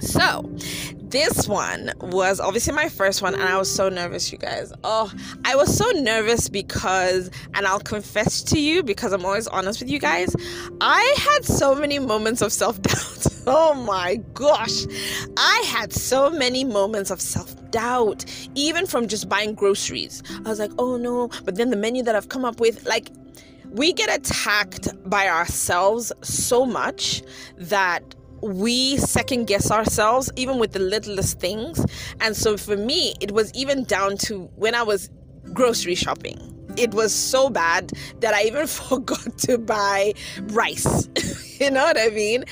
[0.00, 0.50] So,
[1.14, 4.72] this one was obviously my first one, and I was so nervous, you guys.
[4.82, 5.12] Oh,
[5.44, 9.88] I was so nervous because, and I'll confess to you because I'm always honest with
[9.90, 10.34] you guys,
[10.80, 13.26] I had so many moments of self doubt.
[13.46, 14.86] oh my gosh,
[15.36, 20.22] I had so many moments of self doubt, even from just buying groceries.
[20.44, 23.10] I was like, oh no, but then the menu that I've come up with, like,
[23.70, 27.22] we get attacked by ourselves so much
[27.56, 31.84] that we second guess ourselves even with the littlest things.
[32.20, 35.08] And so for me, it was even down to when I was
[35.52, 36.50] grocery shopping.
[36.76, 40.14] It was so bad that I even forgot to buy
[40.48, 41.08] rice.
[41.60, 42.44] you know what I mean?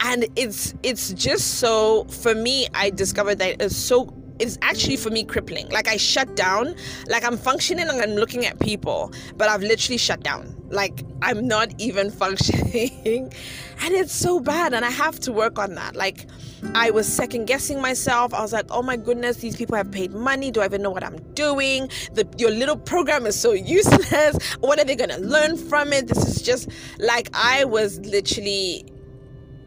[0.00, 4.06] And it's it's just so for me I discovered that it's so
[4.38, 5.68] it's actually for me crippling.
[5.70, 6.74] Like I shut down,
[7.08, 10.54] like I'm functioning and I'm looking at people, but I've literally shut down.
[10.70, 13.32] Like I'm not even functioning.
[13.80, 14.74] and it's so bad.
[14.74, 15.96] And I have to work on that.
[15.96, 16.26] Like
[16.74, 18.34] I was second guessing myself.
[18.34, 20.50] I was like, oh my goodness, these people have paid money.
[20.50, 21.88] Do I even know what I'm doing?
[22.12, 24.38] The, your little program is so useless.
[24.60, 26.08] What are they going to learn from it?
[26.08, 28.84] This is just like I was literally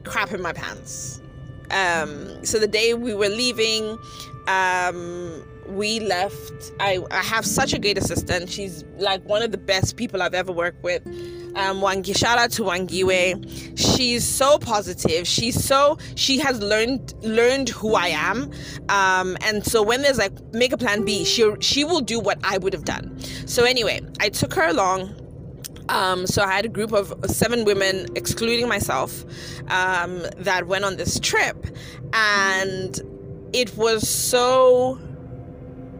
[0.03, 1.21] crap in my pants.
[1.71, 3.97] Um, so the day we were leaving,
[4.47, 6.71] um, we left.
[6.79, 8.49] I, I have such a great assistant.
[8.49, 11.05] She's like one of the best people I've ever worked with.
[11.55, 13.77] Um, Wangi, shout out to Wangiwe.
[13.77, 15.27] She's so positive.
[15.27, 18.51] She's so she has learned learned who I am.
[18.89, 22.39] Um, and so when there's like make a plan B, she she will do what
[22.43, 23.19] I would have done.
[23.45, 25.17] So anyway, I took her along.
[25.89, 29.25] Um, so I had a group of seven women, excluding myself,
[29.67, 31.65] um, that went on this trip,
[32.13, 33.01] and
[33.53, 34.99] it was so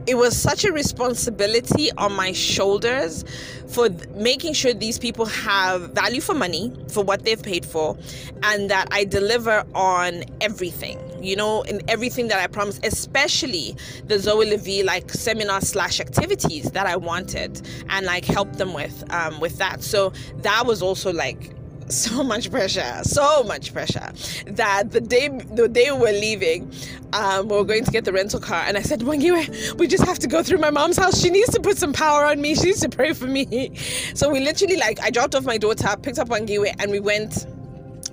[0.08, 3.24] it was such a responsibility on my shoulders
[3.68, 7.96] for th- making sure these people have value for money for what they've paid for
[8.44, 13.76] and that I deliver on everything you know in everything that I promised especially
[14.08, 18.74] the Zoe La Vie like seminar slash activities that I wanted and like help them
[18.74, 19.84] with um with that.
[19.84, 21.54] So that was also like
[21.90, 24.12] so much pressure, so much pressure
[24.48, 26.72] that the day the day we were leaving,
[27.14, 30.06] um, we were going to get the rental car, and I said, Wangiwe, we just
[30.06, 31.20] have to go through my mom's house.
[31.20, 32.56] She needs to put some power on me.
[32.56, 33.72] She needs to pray for me.
[34.14, 37.46] So we literally like I dropped off my daughter, picked up Wangiwe, and we went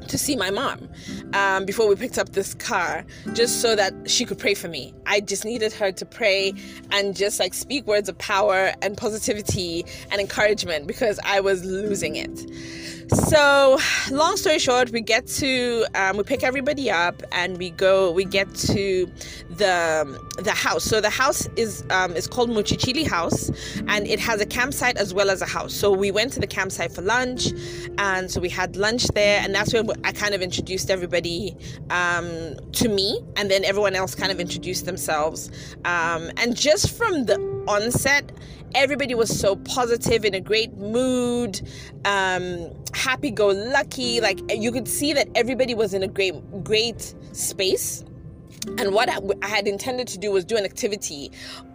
[0.08, 0.88] to see my mom
[1.34, 4.94] um, before we picked up this car just so that she could pray for me.
[5.06, 6.54] I just needed her to pray
[6.90, 12.16] and just like speak words of power and positivity and encouragement because I was losing
[12.16, 12.38] it.
[13.10, 13.78] So,
[14.10, 18.10] long story short, we get to um, we pick everybody up and we go.
[18.10, 19.10] We get to
[19.58, 20.84] the the house.
[20.84, 23.50] So the house is um, is called Muchichili House,
[23.86, 25.74] and it has a campsite as well as a house.
[25.74, 27.52] So we went to the campsite for lunch,
[27.98, 31.56] and so we had lunch there, and that's where I kind of introduced everybody
[31.90, 35.50] um, to me, and then everyone else kind of introduced themselves.
[35.84, 37.36] Um, and just from the
[37.68, 38.32] onset
[38.74, 41.60] everybody was so positive in a great mood
[42.04, 47.14] um, happy go lucky like you could see that everybody was in a great great
[47.32, 48.04] space
[48.78, 49.08] and what
[49.42, 51.30] I had intended to do was do an activity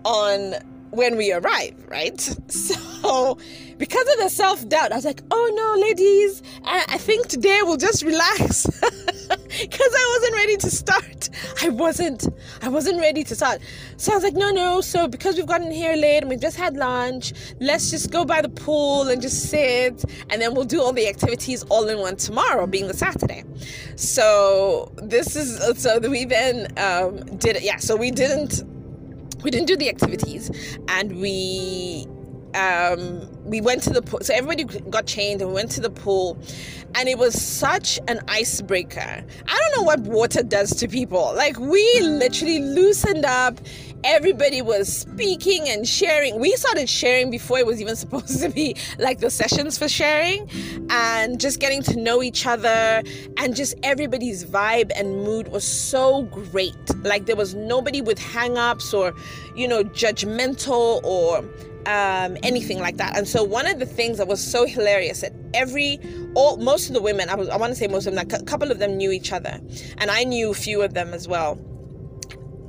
[0.05, 0.55] on
[0.91, 2.19] when we arrive, right?
[2.49, 3.37] So,
[3.83, 7.59] because of the self doubt, I was like, oh no, ladies, I, I think today
[7.63, 8.65] we'll just relax.
[9.59, 11.29] Because I wasn't ready to start.
[11.61, 12.27] I wasn't.
[12.63, 13.61] I wasn't ready to start.
[13.97, 14.81] So I was like, no, no.
[14.81, 18.41] So, because we've gotten here late and we've just had lunch, let's just go by
[18.41, 20.03] the pool and just sit.
[20.29, 23.43] And then we'll do all the activities all in one tomorrow, being the Saturday.
[23.95, 27.61] So, this is, so we then um, did it.
[27.63, 28.63] Yeah, so we didn't
[29.43, 30.49] we didn't do the activities
[30.87, 32.07] and we
[32.55, 34.19] um, we went to the pool.
[34.21, 36.37] So everybody got chained and we went to the pool.
[36.95, 39.23] And it was such an icebreaker.
[39.47, 41.33] I don't know what water does to people.
[41.35, 43.59] Like, we literally loosened up.
[44.03, 46.39] Everybody was speaking and sharing.
[46.39, 50.47] We started sharing before it was even supposed to be like the sessions for sharing
[50.89, 53.01] and just getting to know each other.
[53.37, 56.75] And just everybody's vibe and mood was so great.
[57.03, 59.15] Like, there was nobody with hang ups or,
[59.55, 61.43] you know, judgmental or
[61.85, 63.17] um, anything like that.
[63.17, 65.99] And so one of the things that was so hilarious that every
[66.35, 68.39] all most of the women, I, was, I want to say most of them, like
[68.39, 69.59] a couple of them knew each other,
[69.97, 71.59] and I knew a few of them as well.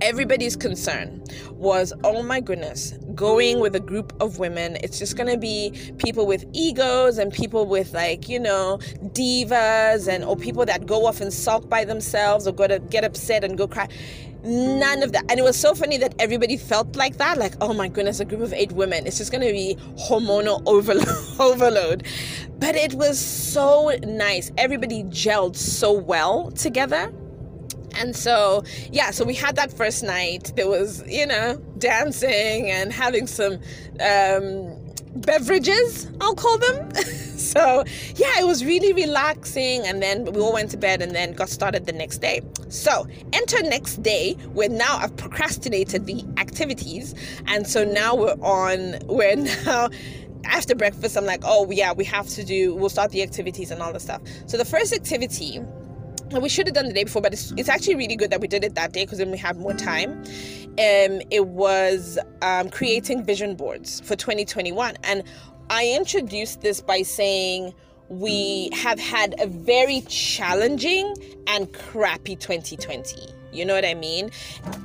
[0.01, 5.39] Everybody's concern was, oh my goodness, going with a group of women, it's just gonna
[5.39, 8.79] be people with egos and people with like, you know,
[9.13, 13.05] divas and or people that go off and sulk by themselves or go to get
[13.05, 13.89] upset and go cry
[14.45, 15.25] none of that.
[15.31, 18.25] And it was so funny that everybody felt like that like oh my goodness a
[18.25, 19.77] group of eight women it's just going to be
[20.09, 22.07] hormonal overload overload.
[22.59, 24.51] But it was so nice.
[24.57, 27.13] Everybody gelled so well together.
[27.97, 30.53] And so, yeah, so we had that first night.
[30.57, 33.61] There was, you know, dancing and having some
[34.01, 34.84] um,
[35.17, 36.95] beverages, I'll call them.
[37.37, 37.85] so,
[38.17, 39.87] yeah, it was really relaxing.
[39.87, 42.43] And then we all went to bed and then got started the next day.
[42.69, 47.15] So, enter next day where now I've procrastinated the activities.
[47.47, 49.89] And so now we're on, we're now
[50.47, 53.81] after breakfast, I'm like, oh, yeah, we have to do, we'll start the activities and
[53.81, 54.23] all the stuff.
[54.47, 55.61] So, the first activity,
[56.33, 58.49] we should have done the day before, but it's, it's actually really good that we
[58.49, 60.23] did it that day because then we have more time.
[60.77, 64.97] Um, it was um, creating vision boards for 2021.
[65.05, 65.23] And
[65.71, 67.75] I introduced this by saying
[68.09, 71.15] we have had a very challenging
[71.47, 73.35] and crappy 2020.
[73.53, 74.31] You know what I mean?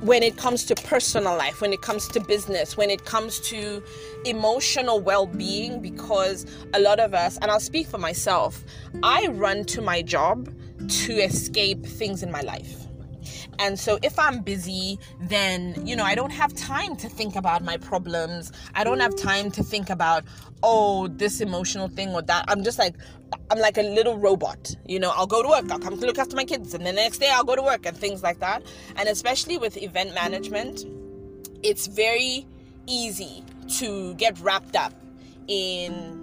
[0.00, 3.82] When it comes to personal life, when it comes to business, when it comes to
[4.24, 8.64] emotional well being, because a lot of us, and I'll speak for myself,
[9.02, 10.48] I run to my job
[10.88, 12.86] to escape things in my life.
[13.58, 17.62] And so if I'm busy, then, you know, I don't have time to think about
[17.62, 18.52] my problems.
[18.74, 20.24] I don't have time to think about,
[20.62, 22.46] oh, this emotional thing or that.
[22.48, 22.94] I'm just like,
[23.50, 24.74] I'm like a little robot.
[24.86, 26.92] You know, I'll go to work, I'll come to look after my kids, and the
[26.92, 28.62] next day I'll go to work and things like that.
[28.96, 30.84] And especially with event management,
[31.62, 32.46] it's very
[32.86, 33.44] easy
[33.78, 34.94] to get wrapped up
[35.48, 36.19] in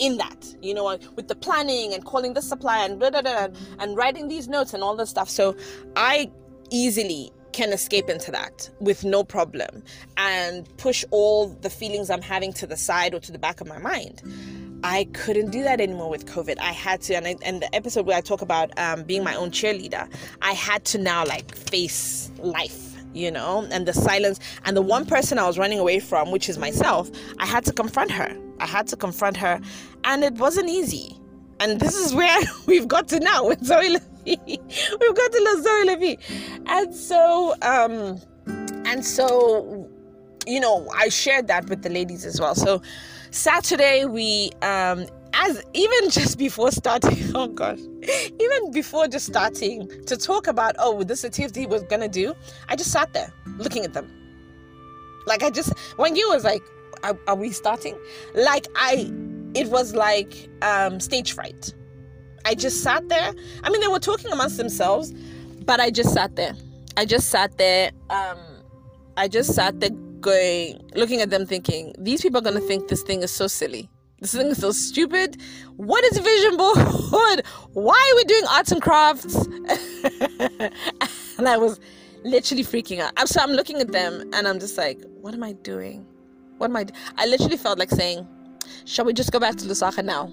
[0.00, 3.48] in that you know with the planning and calling the supplier and blah, blah, blah,
[3.78, 5.54] and writing these notes and all this stuff so
[5.94, 6.28] i
[6.70, 9.82] easily can escape into that with no problem
[10.16, 13.68] and push all the feelings i'm having to the side or to the back of
[13.68, 14.22] my mind
[14.82, 16.58] I couldn't do that anymore with COVID.
[16.58, 19.34] I had to, and, I, and the episode where I talk about um, being my
[19.34, 20.08] own cheerleader,
[20.40, 24.40] I had to now like face life, you know, and the silence.
[24.64, 27.74] And the one person I was running away from, which is myself, I had to
[27.74, 28.34] confront her.
[28.60, 29.60] I had to confront her,
[30.04, 31.16] and it wasn't easy.
[31.58, 34.38] And this is where we've got to now with Zoe La Vie.
[34.46, 36.18] we've got to love Zoe La Vie.
[36.66, 38.20] And so, um,
[38.86, 39.88] and so,
[40.46, 42.54] you know, I shared that with the ladies as well.
[42.54, 42.82] So
[43.30, 47.78] Saturday we um as even just before starting, oh gosh,
[48.40, 52.34] even before just starting to talk about, oh, this activity was gonna do,
[52.68, 54.10] I just sat there looking at them.
[55.26, 56.62] Like I just, when you was like,
[57.02, 57.98] are, are we starting?
[58.34, 59.12] Like I,
[59.54, 61.74] it was like um, stage fright.
[62.44, 63.32] I just sat there.
[63.64, 65.12] I mean, they were talking amongst themselves,
[65.64, 66.54] but I just sat there.
[66.96, 67.90] I just sat there.
[68.08, 68.38] Um,
[69.16, 72.88] I just sat there going, looking at them thinking, these people are going to think
[72.88, 73.88] this thing is so silly.
[74.20, 75.40] This thing is so stupid.
[75.76, 77.42] What is vision board?
[77.72, 79.34] Why are we doing arts and crafts?
[81.38, 81.80] and I was
[82.22, 83.28] literally freaking out.
[83.28, 86.06] So I'm looking at them and I'm just like, what am I doing?
[86.60, 86.84] What am I?
[87.16, 88.28] I literally felt like saying,
[88.84, 90.30] shall we just go back to Lusaka now?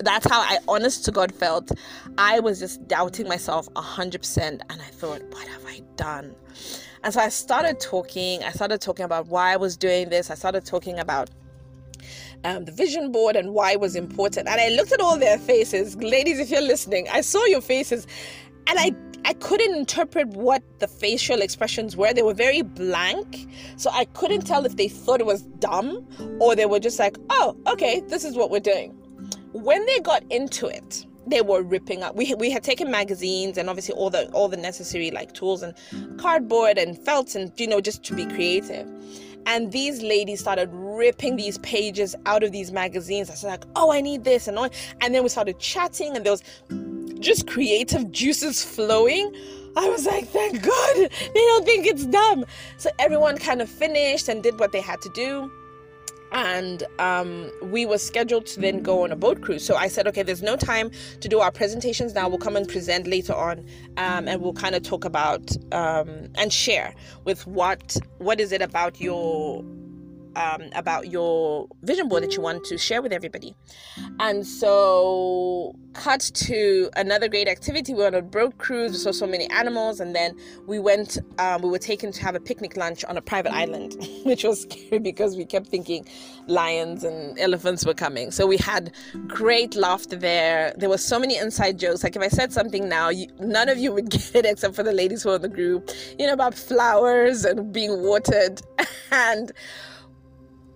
[0.00, 1.72] That's how I, honest to God, felt.
[2.18, 6.36] I was just doubting myself hundred percent, and I thought, what have I done?
[7.02, 8.44] And so I started talking.
[8.44, 10.30] I started talking about why I was doing this.
[10.30, 11.30] I started talking about
[12.44, 14.48] um, the vision board and why it was important.
[14.48, 15.96] And I looked at all their faces.
[15.96, 18.06] Ladies, if you're listening, I saw your faces
[18.66, 22.12] and I I couldn't interpret what the facial expressions were.
[22.12, 23.48] They were very blank.
[23.76, 26.06] So I couldn't tell if they thought it was dumb
[26.40, 28.90] or they were just like, oh, okay, this is what we're doing.
[29.52, 32.16] When they got into it, they were ripping up.
[32.16, 35.74] We, we had taken magazines and obviously all the all the necessary like tools and
[36.18, 38.88] cardboard and felt and you know just to be creative.
[39.46, 43.30] And these ladies started ripping these pages out of these magazines.
[43.30, 44.68] I was like, oh, I need this and all.
[45.00, 46.42] And then we started chatting and there was
[47.20, 49.34] just creative juices flowing.
[49.76, 52.44] I was like, thank God they don't think it's dumb.
[52.76, 55.50] So everyone kind of finished and did what they had to do.
[56.32, 59.64] And um, we were scheduled to then go on a boat cruise.
[59.64, 62.28] So I said, okay, there's no time to do our presentations now.
[62.28, 63.66] We'll come and present later on,
[63.96, 66.94] um, and we'll kind of talk about um, and share
[67.24, 69.64] with what what is it about your
[70.36, 73.54] um, about your vision board that you want to share with everybody.
[74.18, 77.94] And so, cut to another great activity.
[77.94, 78.92] We went on a boat cruise.
[78.92, 81.18] We saw so many animals, and then we went.
[81.38, 84.62] Um, we were taken to have a picnic lunch on a private island, which was
[84.62, 86.06] scary because we kept thinking
[86.46, 88.30] lions and elephants were coming.
[88.30, 88.92] So we had
[89.26, 90.74] great laughter there.
[90.76, 92.02] There were so many inside jokes.
[92.02, 94.82] Like if I said something now, you, none of you would get it except for
[94.82, 95.90] the ladies who were in the group.
[96.18, 98.60] You know about flowers and being watered
[99.10, 99.52] and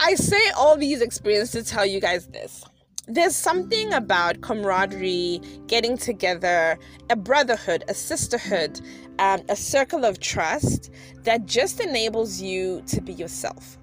[0.00, 2.64] I say all these experiences to tell you guys this.
[3.06, 6.78] There's something about camaraderie, getting together,
[7.10, 8.80] a brotherhood, a sisterhood,
[9.18, 10.90] um, a circle of trust
[11.24, 13.78] that just enables you to be yourself.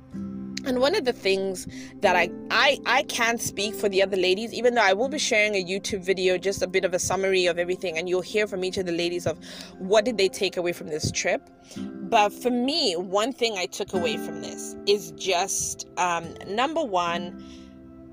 [0.65, 1.67] and one of the things
[2.01, 5.19] that I, I I can't speak for the other ladies, even though I will be
[5.19, 8.47] sharing a YouTube video, just a bit of a summary of everything, and you'll hear
[8.47, 9.39] from each of the ladies of
[9.79, 11.49] what did they take away from this trip.
[12.11, 17.43] But for me, one thing I took away from this is just um, number one,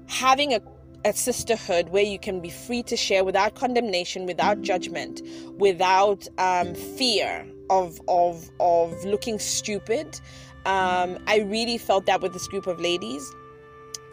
[0.06, 0.62] having a
[1.04, 5.22] a sisterhood where you can be free to share without condemnation, without judgment,
[5.56, 10.20] without um, fear of of of looking stupid.
[10.66, 13.32] Um, I really felt that with this group of ladies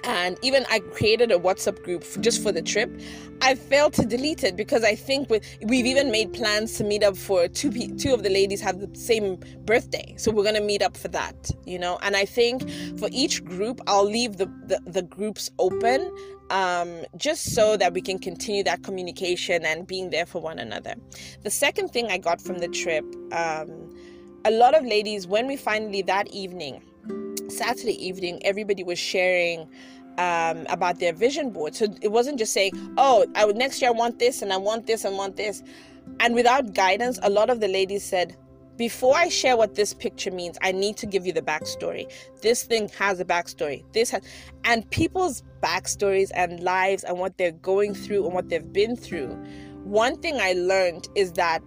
[0.06, 2.90] and even I created a WhatsApp group just for the trip.
[3.42, 7.04] I failed to delete it because I think we, we've even made plans to meet
[7.04, 10.82] up for two two of the ladies have the same birthday, so we're gonna meet
[10.82, 12.00] up for that, you know.
[12.02, 16.12] And I think for each group, I'll leave the the, the groups open
[16.50, 20.96] um, just so that we can continue that communication and being there for one another.
[21.44, 23.96] The second thing I got from the trip, um,
[24.46, 26.84] a lot of ladies, when we finally that evening,
[27.50, 29.68] Saturday evening, everybody was sharing
[30.18, 31.76] um, about their vision board.
[31.76, 34.58] So it wasn't just saying, "Oh, I would next year I want this and I
[34.58, 35.64] want this and want this,"
[36.20, 38.36] and without guidance, a lot of the ladies said,
[38.78, 42.12] "Before I share what this picture means, I need to give you the backstory.
[42.42, 43.84] This thing has a backstory.
[43.94, 44.24] This has,
[44.64, 49.30] and people's backstories and lives and what they're going through and what they've been through.
[49.84, 51.62] One thing I learned is that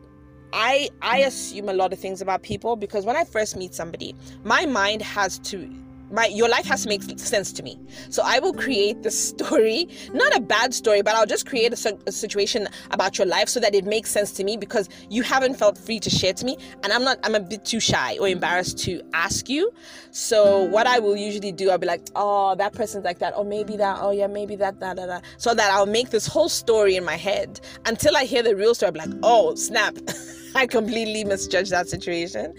[0.52, 4.14] I I assume a lot of things about people because when I first meet somebody,
[4.44, 5.70] my mind has to
[6.10, 7.78] my your life has to make sense to me.
[8.10, 11.98] So i will create the story not a bad story but i'll just create a,
[12.06, 15.54] a, situation about your life so that it makes sense to me because you haven't
[15.54, 18.28] felt free to share to me and i'm not i'm a bit too shy or
[18.28, 19.72] embarrassed to ask you.
[20.10, 23.36] So what i will usually do i'll be like oh that person's like that.
[23.36, 23.98] Or maybe that.
[24.00, 25.24] Oh yeah maybe that that that, that.
[25.36, 28.74] so that i'll make this whole story in my head until i hear the real
[28.74, 28.90] story.
[28.90, 29.96] I'm like oh snap.
[30.54, 32.54] I completely misjudged that situation.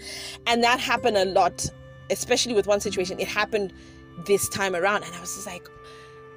[0.46, 1.68] And that happened a lot
[2.10, 3.72] especially with one situation, it happened
[4.26, 5.04] this time around.
[5.04, 5.66] And I was just like,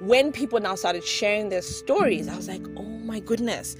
[0.00, 3.76] when people now started sharing their stories, I was like, oh my goodness.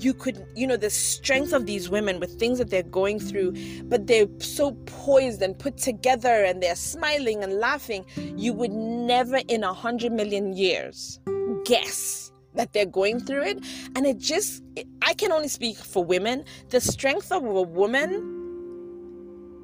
[0.00, 3.54] You could, you know, the strength of these women with things that they're going through,
[3.84, 8.04] but they're so poised and put together and they're smiling and laughing.
[8.36, 11.18] You would never in a hundred million years
[11.64, 13.64] guess that they're going through it.
[13.96, 14.62] And it just,
[15.02, 16.44] I can only speak for women.
[16.68, 18.37] The strength of a woman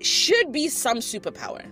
[0.04, 1.64] should be some superpower.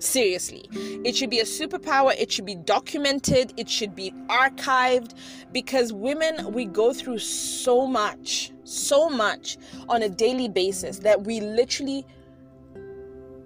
[0.00, 0.68] Seriously,
[1.04, 2.14] it should be a superpower.
[2.16, 3.52] It should be documented.
[3.56, 5.14] It should be archived
[5.52, 9.58] because women, we go through so much, so much
[9.88, 12.06] on a daily basis that we literally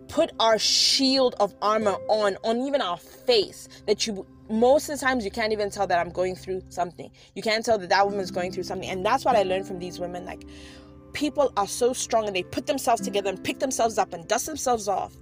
[0.08, 5.04] put our shield of armor on, on even our face, that you most of the
[5.04, 7.10] times you can't even tell that I'm going through something.
[7.34, 8.88] You can't tell that that woman's going through something.
[8.90, 10.26] And that's what I learned from these women.
[10.26, 10.44] Like,
[11.12, 14.46] people are so strong and they put themselves together and pick themselves up and dust
[14.46, 15.16] themselves off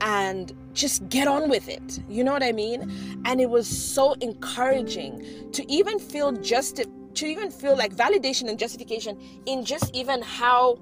[0.00, 2.00] and just get on with it.
[2.08, 2.90] You know what I mean?
[3.24, 6.82] And it was so encouraging to even feel just
[7.14, 10.78] to even feel like validation and justification in just even how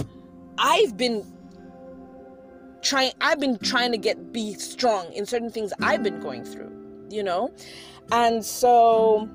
[0.59, 1.27] I've been
[2.83, 6.71] trying I've been trying to get be strong in certain things I've been going through,
[7.11, 7.53] you know?
[8.13, 9.29] And so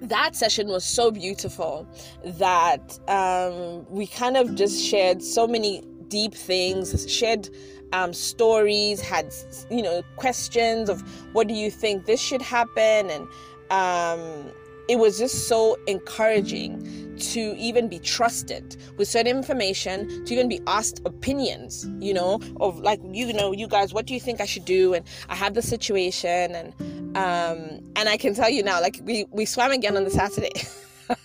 [0.00, 1.86] that session was so beautiful
[2.24, 7.48] that um, we kind of just shared so many deep things, shared
[7.92, 9.32] um, stories, had
[9.70, 11.00] you know questions of
[11.34, 13.28] what do you think this should happen, and
[13.70, 14.50] um,
[14.88, 20.60] it was just so encouraging to even be trusted with certain information, to even be
[20.66, 24.46] asked opinions, you know, of like you know you guys, what do you think I
[24.46, 26.72] should do, and I have the situation and
[27.18, 30.52] um, and I can tell you now, like we we swam again on the Saturday.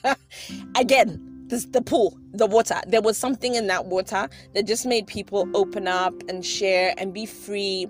[0.76, 2.82] again, this, the pool, the water.
[2.88, 7.14] There was something in that water that just made people open up and share and
[7.14, 7.88] be free,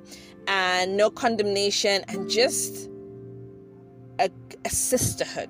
[0.47, 2.89] and no condemnation, and just
[4.19, 4.29] a,
[4.65, 5.49] a sisterhood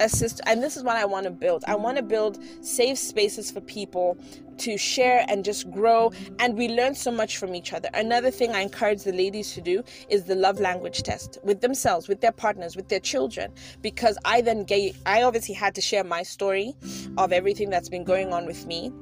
[0.00, 1.64] assist and this is what i want to build.
[1.66, 4.16] I want to build safe spaces for people
[4.58, 7.88] to share and just grow and we learn so much from each other.
[7.94, 12.08] Another thing i encourage the ladies to do is the love language test with themselves
[12.08, 16.04] with their partners with their children because i then gave i obviously had to share
[16.04, 16.74] my story
[17.18, 18.92] of everything that's been going on with me.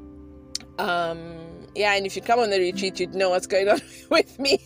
[0.78, 1.41] Um
[1.74, 4.58] yeah, and if you come on the retreat, you'd know what's going on with me.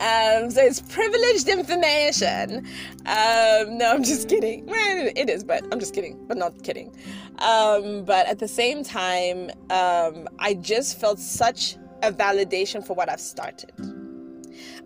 [0.00, 2.66] um, so it's privileged information.
[3.06, 4.66] Um, no, I'm just kidding.
[4.66, 6.94] Well, it is, but I'm just kidding, but not kidding.
[7.38, 13.08] Um, but at the same time, um, I just felt such a validation for what
[13.08, 13.72] I've started.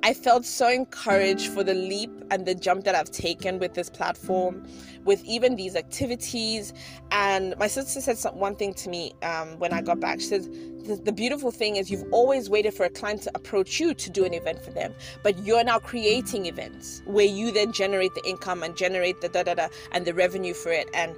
[0.03, 3.91] I felt so encouraged for the leap and the jump that I've taken with this
[3.91, 4.67] platform,
[5.05, 6.73] with even these activities.
[7.11, 10.21] And my sister said some, one thing to me um, when I got back.
[10.21, 10.45] She said,
[10.85, 14.11] the, the beautiful thing is you've always waited for a client to approach you to
[14.11, 18.27] do an event for them, but you're now creating events where you then generate the
[18.27, 20.89] income and generate the da da da and the revenue for it.
[20.95, 21.15] And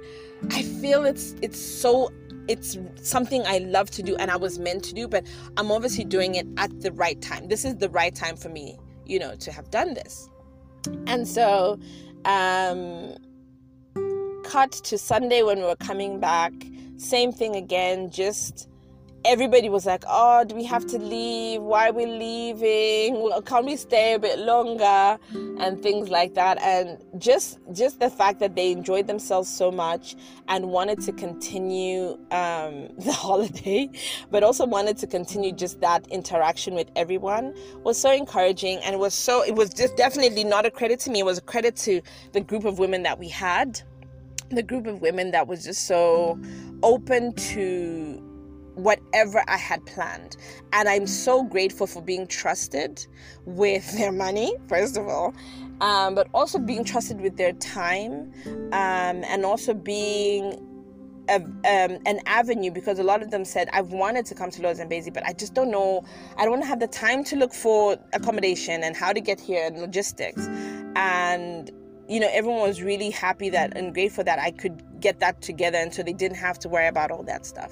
[0.49, 2.11] I feel it's it's so
[2.47, 5.25] it's something I love to do and I was meant to do, but
[5.57, 7.47] I'm obviously doing it at the right time.
[7.47, 10.29] This is the right time for me, you know, to have done this.
[11.07, 11.79] And so,
[12.25, 13.15] um,
[14.43, 16.53] cut to Sunday when we were coming back,
[16.97, 18.67] same thing again, just
[19.25, 21.61] everybody was like, "Oh, do we have to leave?
[21.61, 23.31] Why are we leaving?
[23.45, 25.19] Can't we stay a bit longer?"
[25.61, 26.59] and things like that.
[26.61, 30.15] And just just the fact that they enjoyed themselves so much
[30.47, 33.89] and wanted to continue um, the holiday,
[34.31, 37.53] but also wanted to continue just that interaction with everyone
[37.83, 38.79] was so encouraging.
[38.79, 41.19] And was so it was just definitely not a credit to me.
[41.19, 42.01] It was a credit to
[42.33, 43.81] the group of women that we had,
[44.49, 46.39] the group of women that was just so
[46.83, 48.30] open to
[48.81, 50.37] whatever I had planned.
[50.73, 53.05] And I'm so grateful for being trusted
[53.45, 55.33] with their money, first of all,
[55.81, 58.33] um, but also being trusted with their time
[58.71, 60.67] um, and also being
[61.29, 64.61] a, um, an avenue because a lot of them said I've wanted to come to
[64.61, 66.03] Lower Zambezi, but I just don't know.
[66.37, 69.79] I don't have the time to look for accommodation and how to get here and
[69.79, 70.47] logistics.
[70.95, 71.71] And
[72.09, 75.77] you know, everyone was really happy that and grateful that I could get that together,
[75.77, 77.71] and so they didn't have to worry about all that stuff.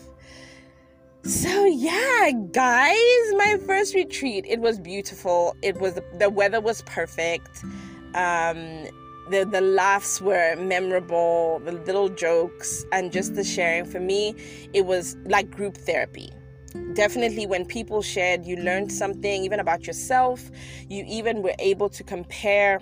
[1.24, 4.46] So yeah, guys, my first retreat.
[4.48, 5.56] It was beautiful.
[5.62, 7.64] It was the weather was perfect.
[8.16, 8.86] Um,
[9.30, 11.62] the the laughs were memorable.
[11.66, 13.86] The little jokes and just the sharing.
[13.86, 14.34] For me,
[14.74, 16.32] it was like group therapy.
[16.94, 20.50] Definitely, when people shared, you learned something even about yourself.
[20.88, 22.80] You even were able to compare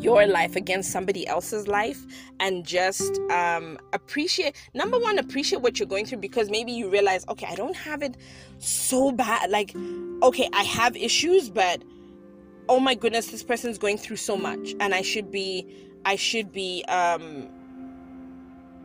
[0.00, 2.04] your life against somebody else's life
[2.40, 7.24] and just um, appreciate number one appreciate what you're going through because maybe you realize
[7.28, 8.16] okay i don't have it
[8.58, 9.74] so bad like
[10.22, 11.82] okay i have issues but
[12.68, 15.66] oh my goodness this person's going through so much and i should be
[16.04, 17.48] i should be um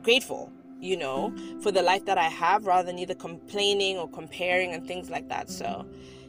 [0.04, 4.74] grateful you know for the life that i have rather than either complaining or comparing
[4.74, 5.50] and things like that.
[5.50, 5.86] So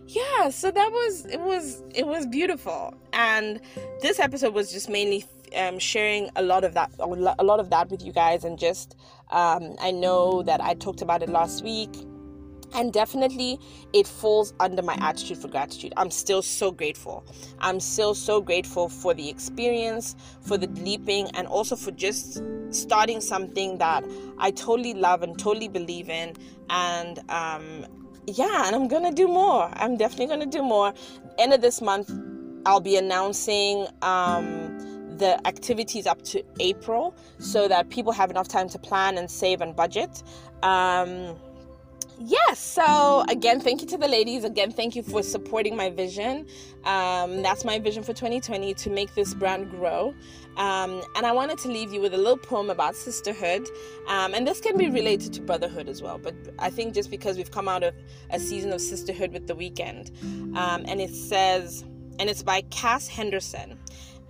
[0.09, 2.95] yeah so that was it was it was beautiful.
[3.13, 3.61] And
[4.01, 5.25] this episode was just mainly
[5.57, 7.07] um, sharing a lot of that a
[7.45, 8.97] lot of that with you guys and just
[9.31, 11.91] um, i know that i talked about it last week.
[12.75, 13.59] And definitely
[13.95, 15.95] it falls under my attitude for gratitude.
[15.97, 17.25] I'm still so grateful.
[17.61, 23.23] I'm still so grateful for the experience for the leaping and also for just starting
[23.23, 24.05] something that
[24.37, 26.35] i totally love and totally believe in.
[26.69, 27.87] And um,
[28.29, 29.71] yeah, and I'm gonna do more.
[29.75, 30.93] I'm definitely gonna do more.
[31.39, 32.11] End of this month,
[32.67, 38.69] I'll be announcing um, the activities up to April so that people have enough time
[38.69, 40.23] to plan and save and budget.
[40.63, 41.37] Um,
[42.19, 44.45] yes so again thank you to the ladies.
[44.45, 46.47] Again thank you for supporting my vision.
[46.85, 50.15] Um, that's my vision for 2020 to make this brand grow.
[50.57, 53.69] Um, and i wanted to leave you with a little poem about sisterhood.
[54.09, 57.37] Um, and this can be related to brotherhood as well but i think just because
[57.37, 57.95] we've come out of
[58.31, 60.11] a season of sisterhood with the weekend.
[60.57, 61.85] Um, and it says
[62.19, 63.79] and it's by cass henderson.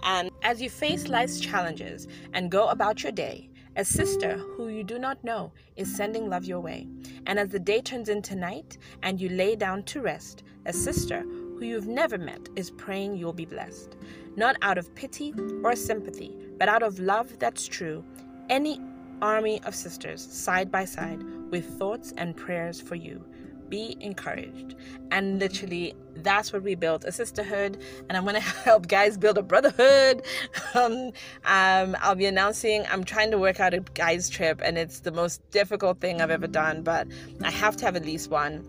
[0.03, 3.49] And as you face life's challenges and go about your day
[3.79, 6.89] a sister who you do not know is sending love your way.
[7.27, 11.21] And as the day turns into night and you lay down to rest, a sister
[11.21, 13.97] who you've never met is praying you'll be blessed.
[14.35, 18.05] Not out of pity or sympathy, but out of love that's true.
[18.51, 18.81] Any
[19.23, 21.23] army of sisters side by side
[21.53, 23.25] with thoughts and prayers for you
[23.69, 24.75] be encouraged.
[25.13, 27.81] And literally, that's what we built a sisterhood.
[28.09, 30.23] And I'm going to help guys build a brotherhood.
[30.75, 31.13] Um,
[31.45, 35.11] um, I'll be announcing, I'm trying to work out a guys' trip, and it's the
[35.11, 37.09] most difficult thing I've ever done, but
[37.43, 38.69] I have to have at least one.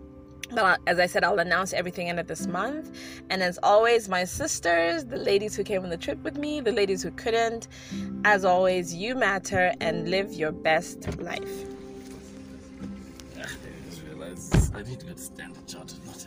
[0.52, 2.96] But as I said, I'll announce everything end of this month.
[3.28, 6.72] And as always, my sisters, the ladies who came on the trip with me, the
[6.72, 7.68] ladies who couldn't,
[8.24, 11.69] as always, you matter and live your best life.
[14.74, 16.26] I need to go to Standard Chartered, not